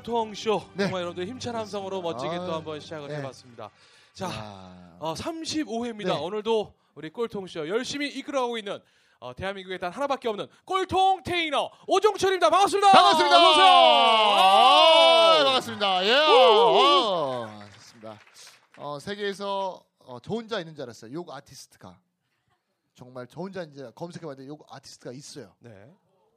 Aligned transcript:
꼴통쇼 0.00 0.62
네. 0.74 0.84
정말 0.84 1.02
여러분들 1.02 1.26
힘찬 1.26 1.54
함성으로 1.54 2.00
멋지게 2.00 2.30
아, 2.30 2.46
또 2.46 2.54
한번 2.54 2.80
시작을 2.80 3.08
네. 3.08 3.16
해봤습니다. 3.16 3.70
자 4.14 4.28
아, 4.30 4.96
어, 4.98 5.14
35회입니다. 5.14 6.06
네. 6.06 6.12
오늘도 6.12 6.74
우리 6.94 7.10
꼴통쇼 7.10 7.68
열심히 7.68 8.08
이끌어가고 8.08 8.56
있는 8.58 8.80
어, 9.18 9.34
대한민국에 9.34 9.76
단 9.78 9.92
하나밖에 9.92 10.28
없는 10.28 10.46
꼴통 10.64 11.22
테이너 11.22 11.70
오종철입니다. 11.86 12.48
반갑습니다. 12.48 12.90
반갑습니다. 12.90 13.36
어서 13.36 13.50
오세요. 13.50 13.66
아, 13.66 15.44
반갑습니다. 15.44 16.06
예. 16.06 16.14
어, 16.14 17.60
좋습니다. 17.74 18.18
어, 18.78 18.98
세계에서 18.98 19.84
어, 19.98 20.18
저 20.20 20.32
혼자 20.32 20.58
있는 20.58 20.74
줄 20.74 20.82
알았어요. 20.82 21.12
욕 21.12 21.30
아티스트가. 21.30 21.98
정말 22.94 23.26
저 23.26 23.40
혼자 23.40 23.62
이제 23.62 23.90
검색해봤는데 23.94 24.48
욕 24.48 24.66
아티스트가 24.70 25.12
있어요. 25.12 25.54
네. 25.58 25.90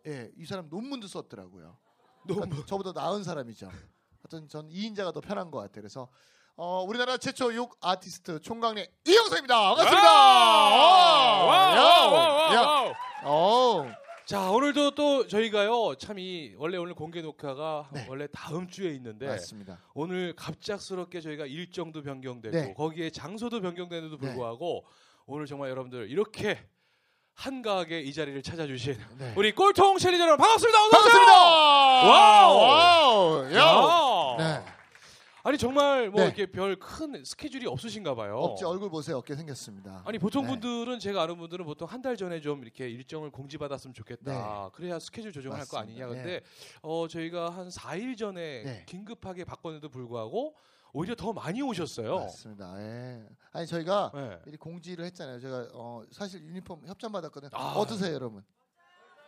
예, 0.05 0.30
이 0.36 0.45
사람 0.45 0.67
논문도 0.70 1.08
썼더라고요. 1.08 1.77
그러니까 2.27 2.66
저보다 2.66 2.91
나은 2.93 3.23
사람이죠. 3.23 3.67
하여튼 3.67 4.47
전 4.47 4.69
2인자가 4.69 5.13
더 5.13 5.19
편한 5.21 5.52
것 5.52 5.59
같아요. 5.59 5.81
그래서 5.81 6.07
어, 6.55 6.83
우리나라 6.88 7.17
최초 7.17 7.53
욕 7.55 7.75
아티스트 7.81 8.39
총각네 8.41 8.88
이영석입니다. 9.05 9.55
반갑습니다. 9.75 10.13
와우, 10.13 11.47
와우, 11.47 11.77
와우, 11.77 12.13
와우, 12.13 12.53
야, 12.53 12.61
와우. 12.61 12.93
어, 13.25 13.93
자 14.25 14.49
오늘도 14.52 14.91
또 14.95 15.27
저희가요 15.27 15.95
참 15.95 16.17
이 16.19 16.53
원래 16.57 16.77
오늘 16.77 16.93
공개 16.93 17.21
녹화가 17.21 17.89
네. 17.91 18.05
원래 18.07 18.27
다음 18.31 18.67
주에 18.69 18.93
있는데 18.95 19.27
맞습니다. 19.27 19.80
오늘 19.93 20.33
갑작스럽게 20.35 21.19
저희가 21.21 21.45
일정도 21.45 22.02
변경되고 22.03 22.55
네. 22.55 22.73
거기에 22.73 23.09
장소도 23.09 23.59
변경되는데도 23.61 24.17
불구하고 24.17 24.85
오늘 25.25 25.45
정말 25.45 25.69
여러분들 25.71 26.09
이렇게 26.09 26.58
한가하게 27.36 28.02
이 28.02 28.14
자리를 28.14 28.42
찾아주신 28.44 28.98
네. 29.17 29.33
우리 29.36 29.54
꼴통 29.54 29.98
challenger 29.98 30.23
여러분 30.23 30.38
반갑습니다. 30.44 30.77
반갑습니다. 30.80 31.33
Wow. 31.33 32.58
Wow. 32.58 33.54
야. 33.54 33.58
야. 33.58 34.38
네. 34.38 34.66
아니 35.45 35.58
정말 35.58 36.10
뭐 36.10 36.22
네. 36.22 36.27
이렇게 36.27 36.45
별 36.45 36.77
큰 36.80 37.26
스케줄이 37.26 37.66
없으신가 37.67 38.16
봐요. 38.16 38.38
없지 38.38 38.64
얼굴 38.64 38.89
보세요. 38.89 39.17
없게 39.17 39.36
생겼습니다. 39.36 40.02
아니 40.05 40.17
보통 40.17 40.43
네. 40.45 40.52
분들은 40.52 40.99
제가 40.99 41.23
아는 41.23 41.38
분들은 41.38 41.66
보통 41.66 41.88
한 41.88 42.02
달 42.02 42.16
전에 42.16 42.39
좀 42.39 42.61
이렇게 42.64 42.88
일정을 42.89 43.30
공지받았으면 43.32 43.93
좋겠다. 43.93 44.70
그래야 44.73 44.99
스케줄 44.99 45.33
조정을 45.33 45.58
할 45.60 45.66
거. 45.67 45.77
아니냐. 45.80 46.08
근데 46.08 46.39
어 46.82 47.08
저희가 47.10 47.49
한 47.49 47.67
4일 47.70 48.17
전에 48.17 48.64
네. 48.64 48.83
긴급하게 48.86 49.43
바꿨는데도 49.43 49.89
불구하고 49.89 50.55
오히려 50.93 51.15
더 51.15 51.33
많이 51.33 51.61
오셨어요. 51.61 52.20
맞습니다. 52.20 52.80
예. 52.80 53.27
아니 53.52 53.65
저희가 53.65 54.11
네. 54.14 54.39
미리 54.45 54.58
공지를 54.58 55.04
했잖아요. 55.05 55.39
제가 55.39 55.67
어, 55.73 56.04
사실 56.11 56.42
유니폼 56.43 56.86
협찬 56.86 57.11
받았거든요. 57.11 57.49
아. 57.54 57.73
어떠세요, 57.73 58.14
여러분? 58.14 58.43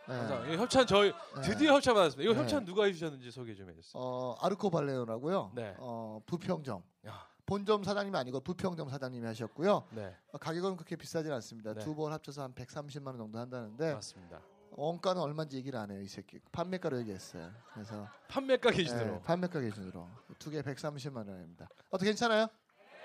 네. 0.08 0.52
이 0.52 0.56
협찬 0.56 0.86
저희 0.86 1.10
네. 1.10 1.40
드디어 1.42 1.74
협찬 1.74 1.94
받았습니다. 1.94 2.22
이거 2.22 2.32
네. 2.34 2.40
협찬 2.44 2.64
누가 2.64 2.84
해주셨는지 2.84 3.32
소개 3.32 3.54
좀 3.56 3.68
해주세요. 3.68 4.00
어, 4.00 4.36
아르코 4.40 4.70
발레오라고요. 4.70 5.52
네. 5.56 5.74
어, 5.78 6.20
부평점. 6.24 6.82
야. 7.08 7.26
본점 7.46 7.82
사장님이 7.84 8.16
아니고 8.16 8.40
부평점 8.40 8.88
사장님이 8.88 9.24
하셨고요. 9.26 9.84
네, 9.92 10.12
어, 10.32 10.38
가격은 10.38 10.76
그렇게 10.76 10.96
비싸진 10.96 11.32
않습니다. 11.32 11.74
네. 11.74 11.80
두번 11.84 12.12
합쳐서 12.12 12.42
한 12.42 12.52
130만 12.54 13.06
원 13.06 13.18
정도 13.18 13.38
한다는데 13.38 13.94
맞습니다. 13.94 14.40
원가는 14.76 15.20
얼마인지 15.20 15.56
얘기를 15.56 15.78
안 15.78 15.90
해요, 15.90 16.00
이 16.02 16.06
새끼. 16.06 16.38
판매가로 16.52 16.98
얘기했어요. 17.00 17.50
그래서 17.72 18.08
판매가 18.28 18.70
기준으로. 18.70 19.12
네, 19.14 19.22
판매가 19.24 19.60
기준으로 19.60 20.06
두 20.38 20.50
개 20.50 20.60
130만 20.62 21.16
원입니다. 21.28 21.68
어떻게 21.90 22.10
괜찮아요? 22.10 22.48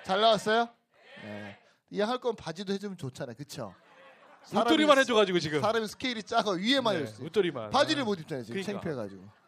잘 0.03 0.19
나왔어요? 0.19 0.67
네. 1.23 1.57
이왕 1.89 2.09
할 2.09 2.17
거면 2.19 2.35
바지도 2.35 2.73
해주면 2.73 2.97
좋잖아요, 2.97 3.35
그쵸? 3.37 3.73
웃돌이만 4.53 4.97
해줘가지고 4.99 5.39
지금. 5.39 5.61
사람이 5.61 5.87
스케일이 5.87 6.21
작아 6.23 6.51
위에만 6.51 6.95
네, 6.95 7.01
입었어요. 7.01 7.25
웃돌이만. 7.25 7.69
바지를 7.69 8.03
못 8.03 8.19
입잖아요 8.19 8.43
지금 8.43 8.61
그러니까. 8.61 8.73
창피해가지고. 8.81 9.41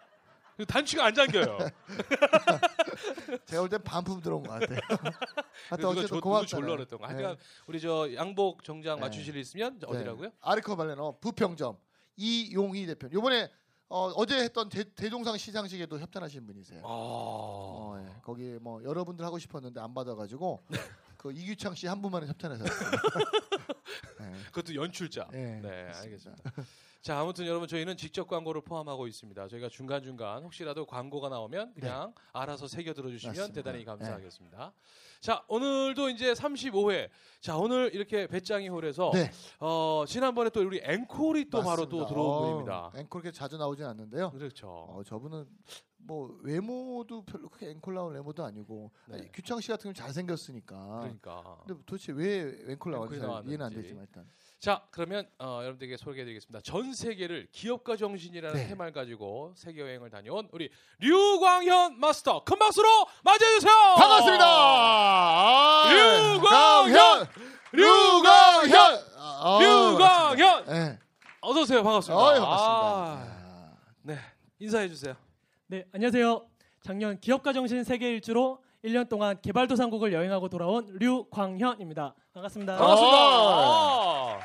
그 0.56 0.66
단추가 0.68 1.06
안 1.06 1.14
잠겨요. 1.16 1.58
제가 3.48 3.62
볼 3.64 3.70
땐 3.70 3.82
반품 3.84 4.22
들어온 4.22 4.44
것 4.44 4.60
같아요. 4.60 4.80
하여튼 5.70 5.86
어쨌든 5.90 6.08
조- 6.08 6.16
누구 6.16 6.30
고맙잖아요. 6.30 6.62
졸라 6.66 6.76
그랬던 6.78 7.00
거. 7.00 7.08
네. 7.08 7.14
하여간 7.16 7.38
우리 7.66 7.82
저 7.82 8.14
양복 8.14 8.64
정장 8.64 8.96
네. 8.98 9.02
맞추실 9.02 9.36
일 9.36 9.42
있으면 9.42 9.80
어디라고요? 9.84 10.30
네. 10.30 10.36
아르코 10.42 10.76
발레노 10.76 11.18
부평점 11.22 11.76
이용희 12.16 12.86
대표. 12.86 13.10
요번에 13.12 13.50
어, 13.90 14.08
어제 14.16 14.40
했던 14.40 14.70
대, 14.70 14.84
대종상 14.96 15.38
시상식에도 15.38 16.00
협찬하신 16.00 16.48
분이세요. 16.48 16.82
아. 16.84 16.88
어, 16.88 17.96
예. 18.00 18.22
거기 18.24 18.58
뭐 18.60 18.84
여러분들 18.84 19.24
하고 19.24 19.38
싶었는데 19.38 19.80
안 19.80 19.94
받아가지고 19.94 20.64
그 21.24 21.32
이규창 21.32 21.74
씨 21.74 21.88
한 21.88 22.02
분만은 22.02 22.28
협찬해서 22.28 22.66
네. 24.20 24.34
그것도 24.52 24.76
연출자. 24.76 25.30
네, 25.32 25.62
네. 25.62 25.90
알겠습니다. 25.96 26.52
자, 27.02 27.20
아무튼 27.20 27.46
여러분 27.48 27.66
저희는 27.68 27.96
직접 27.96 28.28
광고를 28.28 28.62
포함하고 28.62 29.08
있습니다. 29.08 29.48
저희가 29.48 29.70
중간 29.70 30.04
중간 30.04 30.44
혹시라도 30.44 30.86
광고가 30.86 31.30
나오면 31.30 31.76
그냥 31.76 32.14
알아서 32.34 32.68
새겨 32.68 32.94
들어주시면 32.94 33.34
네. 33.36 33.40
맞습니다. 33.40 33.62
대단히 33.62 33.86
감사하겠습니다. 33.86 34.74
자, 35.22 35.46
오늘도 35.48 36.10
이제 36.10 36.34
35회. 36.34 37.10
자, 37.40 37.56
오늘 37.58 37.94
이렇게 37.94 38.28
배짱이 38.28 38.68
홀에서 38.68 39.12
네. 39.14 39.32
어, 39.62 40.04
지난번에 40.06 40.50
또 40.50 40.60
우리 40.62 40.82
앵콜이 40.84 41.50
또 41.50 41.62
바로 41.62 41.88
또 41.88 42.00
맞습니다. 42.00 42.08
들어온 42.08 42.36
어, 42.36 42.42
분입니다. 42.42 42.92
앵콜 42.98 43.22
그렇게 43.22 43.32
자주 43.38 43.58
나오진 43.58 43.86
않는데요. 43.86 44.32
그렇죠. 44.32 44.68
어, 44.90 45.02
저분은 45.06 45.46
뭐 46.06 46.38
외모도 46.42 47.24
별로 47.24 47.50
크게 47.50 47.70
앵콜 47.72 47.94
나온 47.94 48.14
외모도 48.14 48.44
아니고 48.44 48.92
네. 49.08 49.16
아니, 49.16 49.32
규창 49.32 49.60
씨 49.62 49.70
같은 49.70 49.84
경우 49.84 49.94
잘 49.94 50.14
생겼으니까. 50.14 51.00
그러니까. 51.02 51.58
근데 51.66 51.82
도대체 51.86 52.12
왜 52.12 52.54
앵콜 52.70 52.92
나왔는지 52.92 53.20
잘 53.22 53.30
이해는 53.48 53.66
안. 53.66 53.72
되지만 53.74 54.04
일단. 54.08 54.26
자, 54.60 54.82
그러면 54.92 55.28
어, 55.40 55.60
여러분들에게 55.62 55.98
소개해드리겠습니다. 55.98 56.62
전 56.62 56.94
세계를 56.94 57.48
기업가 57.52 57.98
정신이라는 57.98 58.56
네. 58.62 58.68
테마를 58.68 58.94
가지고 58.94 59.54
세계 59.56 59.82
여행을 59.82 60.10
다녀온 60.10 60.48
우리 60.54 60.70
류광현 61.00 62.00
마스터 62.00 62.44
큰 62.46 62.58
박수로 62.60 62.88
맞이해주세요. 63.24 63.74
반갑습니다. 63.98 64.46
아, 64.46 65.90
류광현! 65.92 67.28
류광현! 67.74 69.00
아, 69.18 69.60
류광현 69.62 70.66
네. 70.66 71.00
어서 71.42 71.62
오세요. 71.62 71.84
반갑습니다. 71.84 72.24
어이, 72.24 72.38
아, 72.40 72.46
반갑습니다. 72.46 73.78
네, 74.04 74.18
인사해 74.60 74.88
주세요. 74.88 75.16
네, 75.74 75.84
안녕하세요. 75.92 76.48
작년 76.84 77.20
기업가 77.20 77.52
정신 77.52 77.84
세계 77.84 78.12
일주로 78.12 78.64
1년 78.84 79.10
동안 79.10 79.42
개발도상국을 79.42 80.14
여행하고 80.14 80.48
돌아온 80.48 80.86
류광현입니다. 81.00 82.14
반갑습니다. 82.32 82.78
반갑습니다. 82.78 83.18
아. 83.18 84.38
아. 84.38 84.40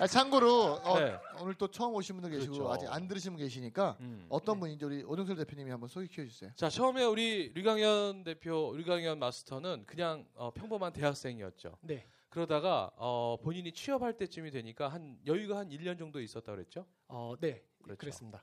아, 0.00 0.06
참고로 0.08 0.80
어, 0.82 0.98
네. 0.98 1.16
오늘 1.40 1.54
또 1.54 1.68
처음 1.68 1.94
오신 1.94 2.16
분들 2.16 2.32
계시고 2.32 2.54
그렇죠. 2.54 2.72
아직 2.72 2.88
안 2.92 3.06
들으신 3.06 3.34
분 3.34 3.38
계시니까 3.38 3.98
음. 4.00 4.26
어떤 4.28 4.58
분인지 4.58 4.84
우리 4.84 5.04
오정철 5.04 5.36
대표님이 5.36 5.70
한번 5.70 5.88
소개해 5.88 6.28
주세요. 6.28 6.50
자, 6.56 6.68
처음에 6.68 7.04
우리 7.04 7.52
류광현 7.54 8.24
대표, 8.24 8.74
류광현 8.76 9.20
마스터는 9.20 9.84
그냥 9.86 10.26
어, 10.34 10.50
평범한 10.50 10.92
대학생이었죠. 10.92 11.76
네. 11.82 12.04
그러다가 12.30 12.90
어, 12.96 13.36
본인이 13.40 13.70
취업할 13.70 14.14
때쯤이 14.14 14.50
되니까 14.50 14.88
한 14.88 15.18
여유가 15.24 15.58
한 15.58 15.68
1년 15.68 15.96
정도 15.96 16.20
있었다 16.20 16.50
그랬죠? 16.50 16.84
어, 17.06 17.34
네. 17.38 17.62
그렇죠. 17.96 18.00
그랬습니다. 18.00 18.42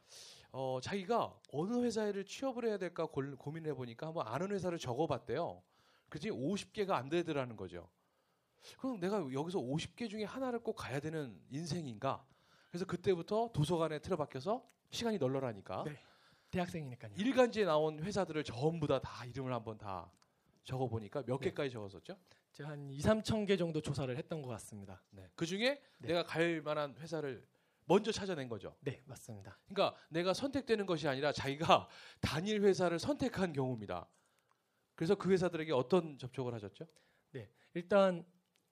어, 0.52 0.80
자기가 0.82 1.38
어느 1.52 1.84
회사를 1.84 2.26
취업을 2.26 2.66
해야 2.66 2.78
될까 2.78 3.06
골- 3.06 3.36
고민을 3.36 3.72
해보니까 3.72 4.08
한번 4.08 4.28
아는 4.28 4.52
회사를 4.52 4.78
적어봤대요. 4.80 5.62
그지 6.10 6.30
50개가 6.30 6.92
안 6.92 7.10
되더라는 7.10 7.56
거죠. 7.58 7.90
그럼 8.80 9.00
내가 9.00 9.18
여기서 9.34 9.60
50개 9.60 10.10
중에 10.10 10.24
하나를 10.24 10.60
꼭 10.60 10.74
가야 10.74 11.00
되는 11.00 11.40
인생인가? 11.50 12.26
그래서 12.70 12.86
그때부터 12.86 13.52
도서관에 13.54 14.00
틀어박혀서 14.00 14.64
시간이 14.90 15.18
널널하니까 15.18 15.84
네. 15.84 15.98
대학생이니까요. 16.52 17.14
일간지에 17.18 17.66
나온 17.66 18.02
회사들을 18.02 18.44
전부 18.44 18.88
다 18.88 19.00
다 19.00 19.26
이름을 19.26 19.54
한번 19.54 19.78
다 19.78 20.10
적어 20.64 20.88
보니까 20.88 21.22
몇 21.26 21.40
네. 21.42 21.50
개까지 21.50 21.70
적었었죠? 21.72 22.18
제가 22.54 22.70
한 22.70 22.90
2, 22.90 23.00
3천 23.00 23.46
개 23.46 23.58
정도 23.58 23.82
조사를 23.82 24.16
했던 24.18 24.42
것 24.42 24.48
같습니다. 24.50 25.02
네. 25.12 25.30
그 25.36 25.46
중에 25.46 25.82
네. 26.00 26.08
내가 26.08 26.24
갈 26.24 26.62
만한 26.62 26.96
회사를 26.98 27.46
먼저 27.86 28.12
찾아낸 28.12 28.50
거죠. 28.50 28.76
네, 28.82 29.02
맞습니다. 29.06 29.58
그러니까 29.68 29.98
내가 30.10 30.34
선택되는 30.34 30.86
것이 30.86 31.08
아니라 31.08 31.32
자기가 31.32 31.88
단일 32.22 32.62
회사를 32.62 33.00
선택한 33.00 33.54
경우입니다. 33.54 34.08
그래서 34.96 35.16
그 35.16 35.32
회사들에게 35.32 35.72
어떤 35.74 36.18
접촉을 36.18 36.54
하셨죠? 36.54 36.88
일단 37.76 38.26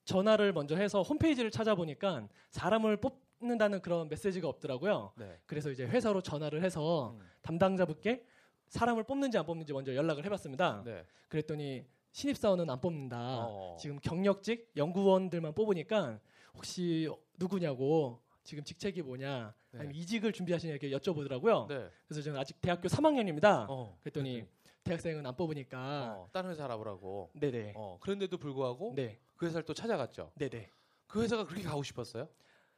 전화를 0.06 0.54
먼저 0.54 0.76
해서 0.76 1.02
홈페이지를 1.02 1.52
찾아보니까 1.52 2.28
사람을 2.50 2.98
뽑는다는 2.98 3.82
그런 3.82 4.10
메시지가 4.10 4.48
없더라고요. 4.48 5.14
네. 5.18 5.40
그래서 5.46 5.70
이제 5.70 5.86
회사로 5.86 6.22
전화를 6.22 6.64
해서 6.64 7.12
음. 7.12 7.26
담당자분께 7.42 8.26
사람을 8.68 9.04
뽑는지 9.04 9.38
안 9.38 9.46
뽑는지 9.46 9.72
먼저 9.74 9.94
연락을 9.94 10.26
해봤습니다. 10.26 10.84
네. 10.84 11.06
그랬더니 11.28 11.86
신입사원은 12.12 12.70
안 12.70 12.80
뽑는다. 12.80 13.46
어. 13.48 13.78
지금 13.80 14.00
경력직 14.00 14.72
연구원들만 14.76 15.54
뽑으니까 15.54 16.20
혹시 16.54 17.10
누구냐고 17.38 18.22
지금 18.44 18.64
직책이 18.64 19.02
뭐냐 19.02 19.54
네. 19.72 19.80
아니면 19.80 19.96
이직을 19.96 20.32
준비하시냐 20.34 20.74
이렇게 20.74 20.90
여쭤보더라고요. 20.92 21.68
네. 21.68 21.90
그래서 22.08 22.22
저는 22.22 22.40
아직 22.40 22.60
대학교 22.62 22.88
3학년입니다. 22.88 23.66
어. 23.70 23.98
그랬더니 24.02 24.46
대학생은 24.84 25.26
안 25.26 25.36
뽑으니까 25.36 26.16
어, 26.18 26.30
다른 26.32 26.50
회사 26.50 26.66
알아보라고. 26.66 27.32
네네 27.34 27.74
어, 27.76 27.98
그런데도 28.02 28.38
불구하고 28.38 28.94
네 28.96 29.20
그 29.36 29.48
회사를 29.48 29.66
또 29.66 29.74
찾아갔죠. 29.74 30.32
네네 30.36 30.70
그 31.08 31.22
회사가 31.22 31.46
그렇게 31.46 31.64
가고 31.64 31.84
싶었어요? 31.84 32.30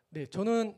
네 0.09 0.25
저는 0.25 0.77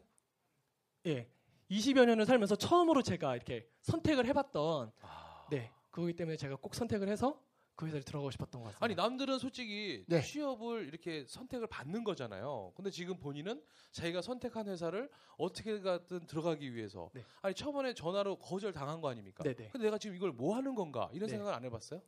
예 1.06 1.30
20여 1.70 2.06
년을 2.06 2.26
살면서 2.26 2.56
처음으로 2.56 3.02
제가 3.02 3.36
이렇게 3.36 3.70
선택을 3.82 4.26
해봤던 4.26 4.92
아. 5.02 5.48
네 5.52 5.72
그거기 5.92 6.14
때문에 6.14 6.38
제가 6.38 6.56
꼭 6.58 6.76
선택을 6.76 7.10
해서 7.10 7.42
그 7.78 7.86
회사를 7.86 8.04
들어가고 8.04 8.32
싶었던 8.32 8.60
것 8.60 8.68
같습니다. 8.70 8.84
아니 8.84 8.96
남들은 8.96 9.38
솔직히 9.38 10.04
네. 10.08 10.20
취업을 10.20 10.88
이렇게 10.88 11.26
선택을 11.28 11.68
받는 11.68 12.04
거잖아요. 12.04 12.74
근데 12.76 12.90
지금 12.90 13.18
본인은 13.20 13.62
자기가 13.92 14.22
선택한 14.24 14.68
회사를 14.68 15.10
어떻게 15.38 15.80
가든 15.80 16.26
들어가기 16.26 16.74
위해서 16.74 17.12
네. 17.14 17.24
아니 17.42 17.54
처음에 17.54 17.94
전화로 17.94 18.38
거절 18.40 18.74
당한 18.74 19.00
거 19.00 19.10
아닙니까? 19.10 19.44
네네. 19.44 19.70
근데 19.70 19.86
내가 19.86 20.00
지금 20.00 20.16
이걸 20.16 20.32
뭐 20.32 20.56
하는 20.56 20.74
건가 20.74 21.08
이런 21.14 21.28
네. 21.28 21.34
생각을 21.34 21.54
안 21.54 21.64
해봤어요? 21.66 22.02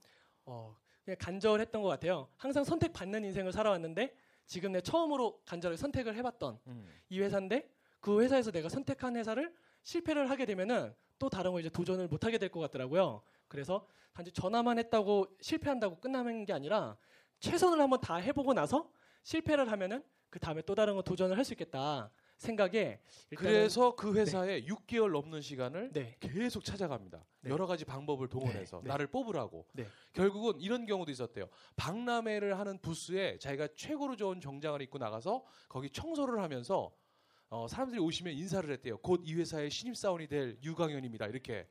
어, 0.46 0.76
그냥 1.06 1.18
간절했던 1.20 1.82
것 1.84 1.88
같아요. 1.88 2.28
항상 2.36 2.64
선택 2.64 2.92
받는 2.92 3.24
인생을 3.24 3.52
살아왔는데 3.52 4.16
지금 4.48 4.72
내 4.72 4.82
처음으로 4.82 5.40
간절하게 5.46 5.78
선택을 5.78 6.16
해봤던 6.16 6.60
이 7.10 7.20
회사인데 7.20 7.70
그 8.00 8.22
회사에서 8.24 8.50
내가 8.50 8.70
선택한 8.70 9.16
회사를 9.18 9.54
실패를 9.84 10.32
하게 10.32 10.48
되면은 10.48 10.96
또 11.20 11.30
다른 11.30 11.52
거 11.52 11.60
이제 11.60 11.70
도전을 11.70 12.08
못 12.08 12.26
하게 12.26 12.40
될 12.40 12.50
것 12.50 12.60
같더라고요. 12.62 13.22
그래서 13.50 13.86
단지 14.14 14.32
전화만 14.32 14.78
했다고 14.80 15.26
실패한다고 15.42 16.00
끝나는 16.00 16.46
게 16.46 16.54
아니라 16.54 16.98
최선을 17.40 17.82
한번 17.82 18.00
다 18.00 18.16
해보고 18.16 18.54
나서 18.54 18.90
실패를 19.24 19.70
하면은 19.72 20.04
그 20.30 20.40
다음에 20.40 20.62
또 20.62 20.76
다른 20.76 20.96
거 20.96 21.02
도전을 21.02 21.36
할 21.36 21.44
수 21.44 21.54
있겠다 21.54 22.12
생각에 22.38 23.02
그래서 23.36 23.96
그 23.96 24.14
회사에 24.14 24.64
6개월 24.64 25.12
넘는 25.12 25.42
시간을 25.42 25.92
네 25.92 26.16
계속 26.22 26.64
찾아갑니다. 26.64 27.26
네. 27.42 27.50
여러 27.50 27.66
가지 27.68 27.84
방법을 27.84 28.30
동원해서 28.30 28.80
네. 28.82 28.88
나를 28.88 29.08
뽑으라고. 29.08 29.66
네. 29.74 29.86
결국은 30.14 30.62
이런 30.62 30.86
경우도 30.86 31.12
있었대요. 31.12 31.50
박람회를 31.76 32.58
하는 32.58 32.78
부스에 32.80 33.40
자기가 33.40 33.70
최고로 33.76 34.16
좋은 34.16 34.40
정장을 34.40 34.82
입고 34.84 35.00
나가서 35.00 35.44
거기 35.68 35.90
청소를 35.90 36.42
하면서 36.42 36.94
어, 37.50 37.68
사람들이 37.68 38.00
오시면 38.00 38.34
인사를 38.34 38.72
했대요. 38.72 39.00
곧 39.00 39.22
이 39.26 39.34
회사의 39.34 39.70
신입 39.70 39.98
사원이 39.98 40.28
될 40.28 40.58
유강현입니다. 40.64 41.26
이렇게. 41.28 41.68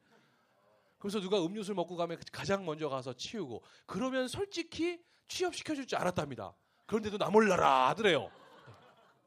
그래서 0.99 1.21
누가 1.21 1.45
음료수를 1.45 1.75
먹고 1.75 1.97
가면 1.97 2.21
가장 2.33 2.65
먼저 2.65 2.89
가서 2.89 3.13
치우고 3.13 3.63
그러면 3.87 4.29
솔직히 4.29 5.01
취업시켜줄 5.29 5.87
줄 5.87 5.99
알았답니다. 5.99 6.55
그런데도 6.87 7.19
나 7.19 7.31
몰라라 7.31 7.89
하더래요. 7.89 8.31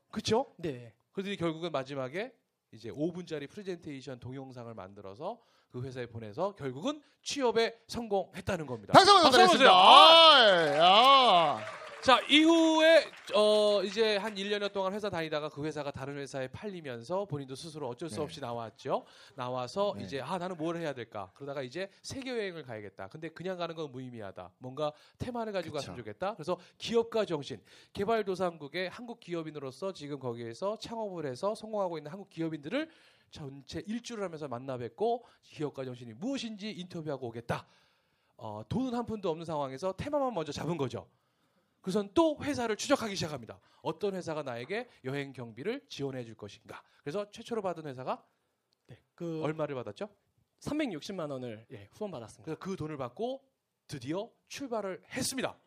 그렇죠? 0.09 0.53
네. 0.57 0.93
그들이 1.13 1.37
결국은 1.37 1.71
마지막에 1.71 2.33
이제 2.71 2.89
5분짜리 2.89 3.49
프레젠테이션 3.49 4.19
동영상을 4.19 4.73
만들어서 4.73 5.39
그 5.71 5.81
회사에 5.81 6.05
보내서 6.05 6.53
결국은 6.55 7.01
취업에 7.21 7.77
성공했다는 7.87 8.65
겁니다. 8.65 8.93
박수 8.93 9.11
한번 9.11 9.31
박수 9.31 9.39
한번 9.39 9.57
드리겠습니다. 9.57 11.80
자 12.01 12.19
이후에 12.21 13.05
어 13.35 13.83
이제 13.83 14.17
한 14.17 14.33
1년여 14.33 14.73
동안 14.73 14.91
회사 14.91 15.07
다니다가 15.07 15.49
그 15.49 15.63
회사가 15.63 15.91
다른 15.91 16.17
회사에 16.17 16.47
팔리면서 16.47 17.25
본인도 17.25 17.53
스스로 17.53 17.87
어쩔 17.89 18.09
수 18.09 18.15
네. 18.15 18.21
없이 18.23 18.41
나왔죠. 18.41 19.05
나와서 19.35 19.93
네. 19.95 20.03
이제 20.03 20.19
아 20.19 20.39
나는 20.39 20.57
뭘 20.57 20.77
해야 20.77 20.93
될까? 20.93 21.31
그러다가 21.35 21.61
이제 21.61 21.91
세계 22.01 22.31
여행을 22.31 22.63
가야겠다. 22.63 23.07
근데 23.09 23.29
그냥 23.29 23.55
가는 23.55 23.75
건 23.75 23.91
무의미하다. 23.91 24.51
뭔가 24.57 24.91
테마를 25.19 25.53
가지고 25.53 25.73
그쵸. 25.73 25.81
갔으면 25.81 25.97
좋겠다. 25.97 26.33
그래서 26.33 26.57
기업가 26.79 27.23
정신, 27.23 27.61
개발도상국의 27.93 28.89
한국 28.89 29.19
기업인으로서 29.19 29.93
지금 29.93 30.17
거기에서 30.17 30.79
창업을 30.79 31.27
해서 31.27 31.53
성공하고 31.53 31.99
있는 31.99 32.11
한국 32.11 32.31
기업인들을 32.31 32.89
전체 33.29 33.83
일주를 33.85 34.23
하면서 34.23 34.47
만나 34.47 34.75
뵙고 34.75 35.23
기업가 35.43 35.85
정신이 35.85 36.13
무엇인지 36.13 36.71
인터뷰하고 36.71 37.27
오겠다. 37.27 37.67
어, 38.37 38.63
돈은 38.67 38.95
한 38.95 39.05
푼도 39.05 39.29
없는 39.29 39.45
상황에서 39.45 39.93
테마만 39.93 40.33
먼저 40.33 40.51
잡은 40.51 40.77
거죠. 40.77 41.05
그래서 41.81 42.07
또 42.13 42.37
회사를 42.41 42.75
추적하기 42.75 43.15
시작합니다. 43.15 43.59
어떤 43.81 44.15
회사가 44.15 44.43
나에게 44.43 44.87
여행 45.03 45.33
경비를 45.33 45.85
지원해 45.89 46.23
줄 46.23 46.35
것인가. 46.35 46.81
그래서 47.01 47.29
최초로 47.31 47.61
받은 47.61 47.85
회사가 47.87 48.23
네. 48.87 48.99
그 49.15 49.41
얼마를 49.43 49.75
받았죠? 49.75 50.09
360만 50.59 51.31
원을 51.31 51.65
예, 51.71 51.89
후원 51.93 52.11
받았습니다. 52.11 52.43
그래서 52.43 52.59
그 52.59 52.75
돈을 52.75 52.97
받고 52.97 53.43
드디어 53.87 54.31
출발을 54.47 55.03
했습니다. 55.09 55.57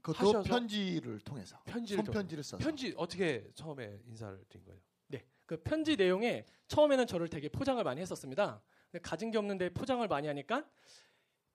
그것도 0.00 0.28
하셔서 0.28 0.42
편지를 0.48 1.20
통해서 1.20 1.60
편지를 1.66 2.04
손편지를 2.04 2.42
써서 2.42 2.56
편지 2.64 2.94
어떻게 2.96 3.50
처음에 3.54 4.00
인사를 4.06 4.42
드린 4.48 4.64
거예요? 4.64 4.80
네, 5.08 5.26
그 5.44 5.62
편지 5.62 5.94
내용에 5.94 6.46
처음에는 6.68 7.06
저를 7.06 7.28
되게 7.28 7.50
포장을 7.50 7.82
많이 7.84 8.00
했었습니다. 8.00 8.62
가진 9.02 9.30
게 9.30 9.36
없는데 9.36 9.74
포장을 9.74 10.06
많이 10.08 10.26
하니까 10.26 10.66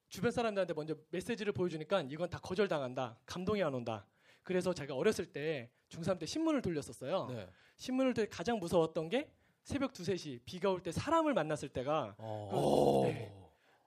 주변 0.10 0.32
사람들한테 0.32 0.74
먼저 0.74 0.96
메시지를 1.12 1.52
보여주니까 1.54 2.02
이건 2.10 2.30
다 2.30 2.40
거절당한다, 2.40 3.18
감동이 3.26 3.64
안 3.64 3.74
온다. 3.74 4.06
그래서 4.44 4.74
제가 4.74 4.96
어렸을 4.96 5.26
때 5.26 5.70
중3 5.90 6.20
때 6.20 6.26
신문을 6.26 6.62
돌렸었어요. 6.62 7.28
네. 7.28 7.50
신문을 7.78 8.14
돌때 8.14 8.30
가장 8.30 8.60
무서웠던 8.60 9.10
게 9.10 9.32
새벽 9.64 9.92
2, 10.00 10.04
3시 10.04 10.42
비가 10.46 10.70
올 10.70 10.82
때 10.84 10.92
사람을 10.92 11.34
만났을 11.34 11.70
때가 11.70 12.16
어. 12.20 13.02
네. 13.06 13.34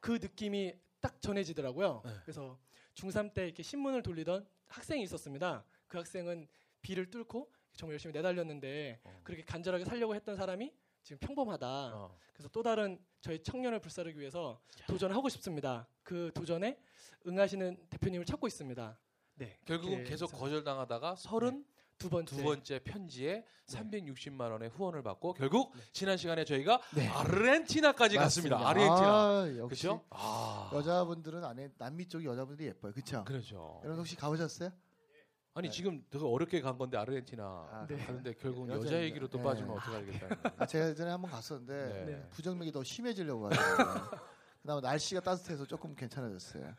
그 0.01 0.13
느낌이 0.21 0.75
딱 1.01 1.21
전해지더라고요. 1.23 2.03
네. 2.05 2.13
그래서 2.23 2.59
중3 2.95 3.33
때 3.35 3.45
이렇게 3.45 3.63
신문을 3.63 4.03
돌리던 4.03 4.47
학생이 4.67 5.03
있었습니다. 5.05 5.65
그 5.87 5.97
학생은 5.99 6.49
비를 6.83 7.09
뚫고 7.11 7.51
정말 7.77 7.93
열심히 7.95 8.13
내달렸는데 8.13 9.01
어. 9.05 9.21
그렇게 9.23 9.45
간절하게 9.45 9.85
살려고 9.85 10.15
했던 10.17 10.37
사람이 10.37 10.73
지금 11.09 11.19
평범하다. 11.21 11.67
어. 11.95 12.15
그래서 12.35 12.51
또 12.51 12.63
다른 12.63 12.99
저희 13.23 13.43
청년을 13.43 13.81
불사르기 13.81 14.21
위해서 14.21 14.61
도전하고 14.87 15.31
싶습니다. 15.31 15.89
그 16.03 16.31
도전에 16.35 16.79
응하시는 17.27 17.79
대표님을 17.89 18.27
찾고 18.27 18.47
있습니다. 18.47 18.99
네. 19.37 19.59
결국은 19.65 20.05
계속 20.05 20.27
거절당하다가 20.33 21.17
서른 21.17 21.65
두 21.97 22.11
번째, 22.11 22.37
두 22.37 22.43
번째 22.43 22.79
편지에 22.81 23.33
네. 23.37 23.45
360만 23.67 24.53
원의 24.53 24.69
후원을 24.69 25.03
받고 25.03 25.33
결국 25.33 25.73
지난 25.93 26.19
시간에 26.19 26.45
저희가 26.45 26.83
네. 26.95 27.09
아르헨티나까지 27.09 28.17
갔습니다. 28.17 28.59
맞습니다. 28.59 28.69
아르헨티나. 28.69 29.09
아, 29.09 29.57
역시 29.57 29.83
그렇죠? 29.85 30.05
아. 30.11 30.71
여자분들은 30.75 31.43
안에 31.43 31.71
남미 31.79 32.07
쪽이 32.07 32.27
여자분들이 32.27 32.69
예뻐요. 32.69 32.93
그렇죠? 32.93 33.25
그렇죠. 33.25 33.81
여러분 33.83 34.01
혹시 34.01 34.15
가보셨어요? 34.15 34.71
아니 35.59 35.69
네. 35.69 35.75
지금 35.75 36.05
되게 36.09 36.25
어렵게 36.25 36.61
간 36.61 36.79
건데 36.79 36.97
아르헨티나 36.99 37.43
아, 37.43 37.87
네. 37.89 37.97
가는데 37.97 38.33
결국 38.41 38.69
여자 38.69 38.87
여자 38.87 39.03
얘기로 39.03 39.27
또 39.27 39.39
네. 39.39 39.45
빠지면 39.45 39.71
어떡하겠다. 39.77 40.53
아, 40.57 40.65
제가 40.65 40.91
예전에 40.91 41.11
한번 41.11 41.33
갔었는데 41.33 41.75
네. 41.75 42.13
네. 42.13 42.29
부정맥이 42.31 42.71
더 42.71 42.85
심해지려고 42.85 43.51
하더라고요. 43.51 44.21
그다음 44.63 44.81
날씨가 44.81 45.21
따뜻해서 45.21 45.67
조금 45.67 45.97
괜찮아졌어요. 45.97 46.73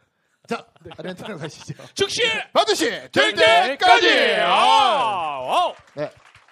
자, 0.48 0.66
아르헨티나 0.98 1.36
가시죠. 1.36 1.84
즉시 1.94 2.22
반드시 2.54 2.90
될될 2.90 3.36
때까지. 3.36 3.68
때까지. 3.78 4.36
아, 4.44 5.40
wow. 5.42 5.74
네. 5.96 6.10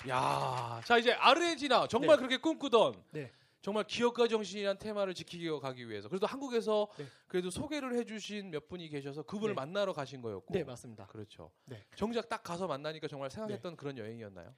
야, 0.10 0.81
자 0.84 0.98
이제 0.98 1.13
아르헨티나 1.13 1.88
정말 1.88 2.17
네. 2.17 2.17
그렇게 2.17 2.38
꿈꾸던 2.38 3.03
네. 3.12 3.31
정말 3.61 3.83
기업가 3.85 4.27
정신이란 4.27 4.77
테마를 4.77 5.13
지키기 5.13 5.49
가기 5.59 5.89
위해서 5.89 6.07
그래도 6.07 6.25
한국에서 6.27 6.87
네. 6.97 7.05
그래도 7.27 7.49
소개를 7.49 7.95
해주신 7.95 8.51
몇 8.51 8.67
분이 8.67 8.87
계셔서 8.89 9.23
그분을 9.23 9.55
네. 9.55 9.55
만나러 9.55 9.93
가신 9.93 10.21
거였고. 10.21 10.53
네 10.53 10.63
맞습니다. 10.63 11.07
그렇죠. 11.07 11.51
네. 11.65 11.85
정작 11.95 12.29
딱 12.29 12.43
가서 12.43 12.67
만나니까 12.67 13.07
정말 13.07 13.29
생각했던 13.29 13.75
그런 13.75 13.97
여행이었나요? 13.97 14.53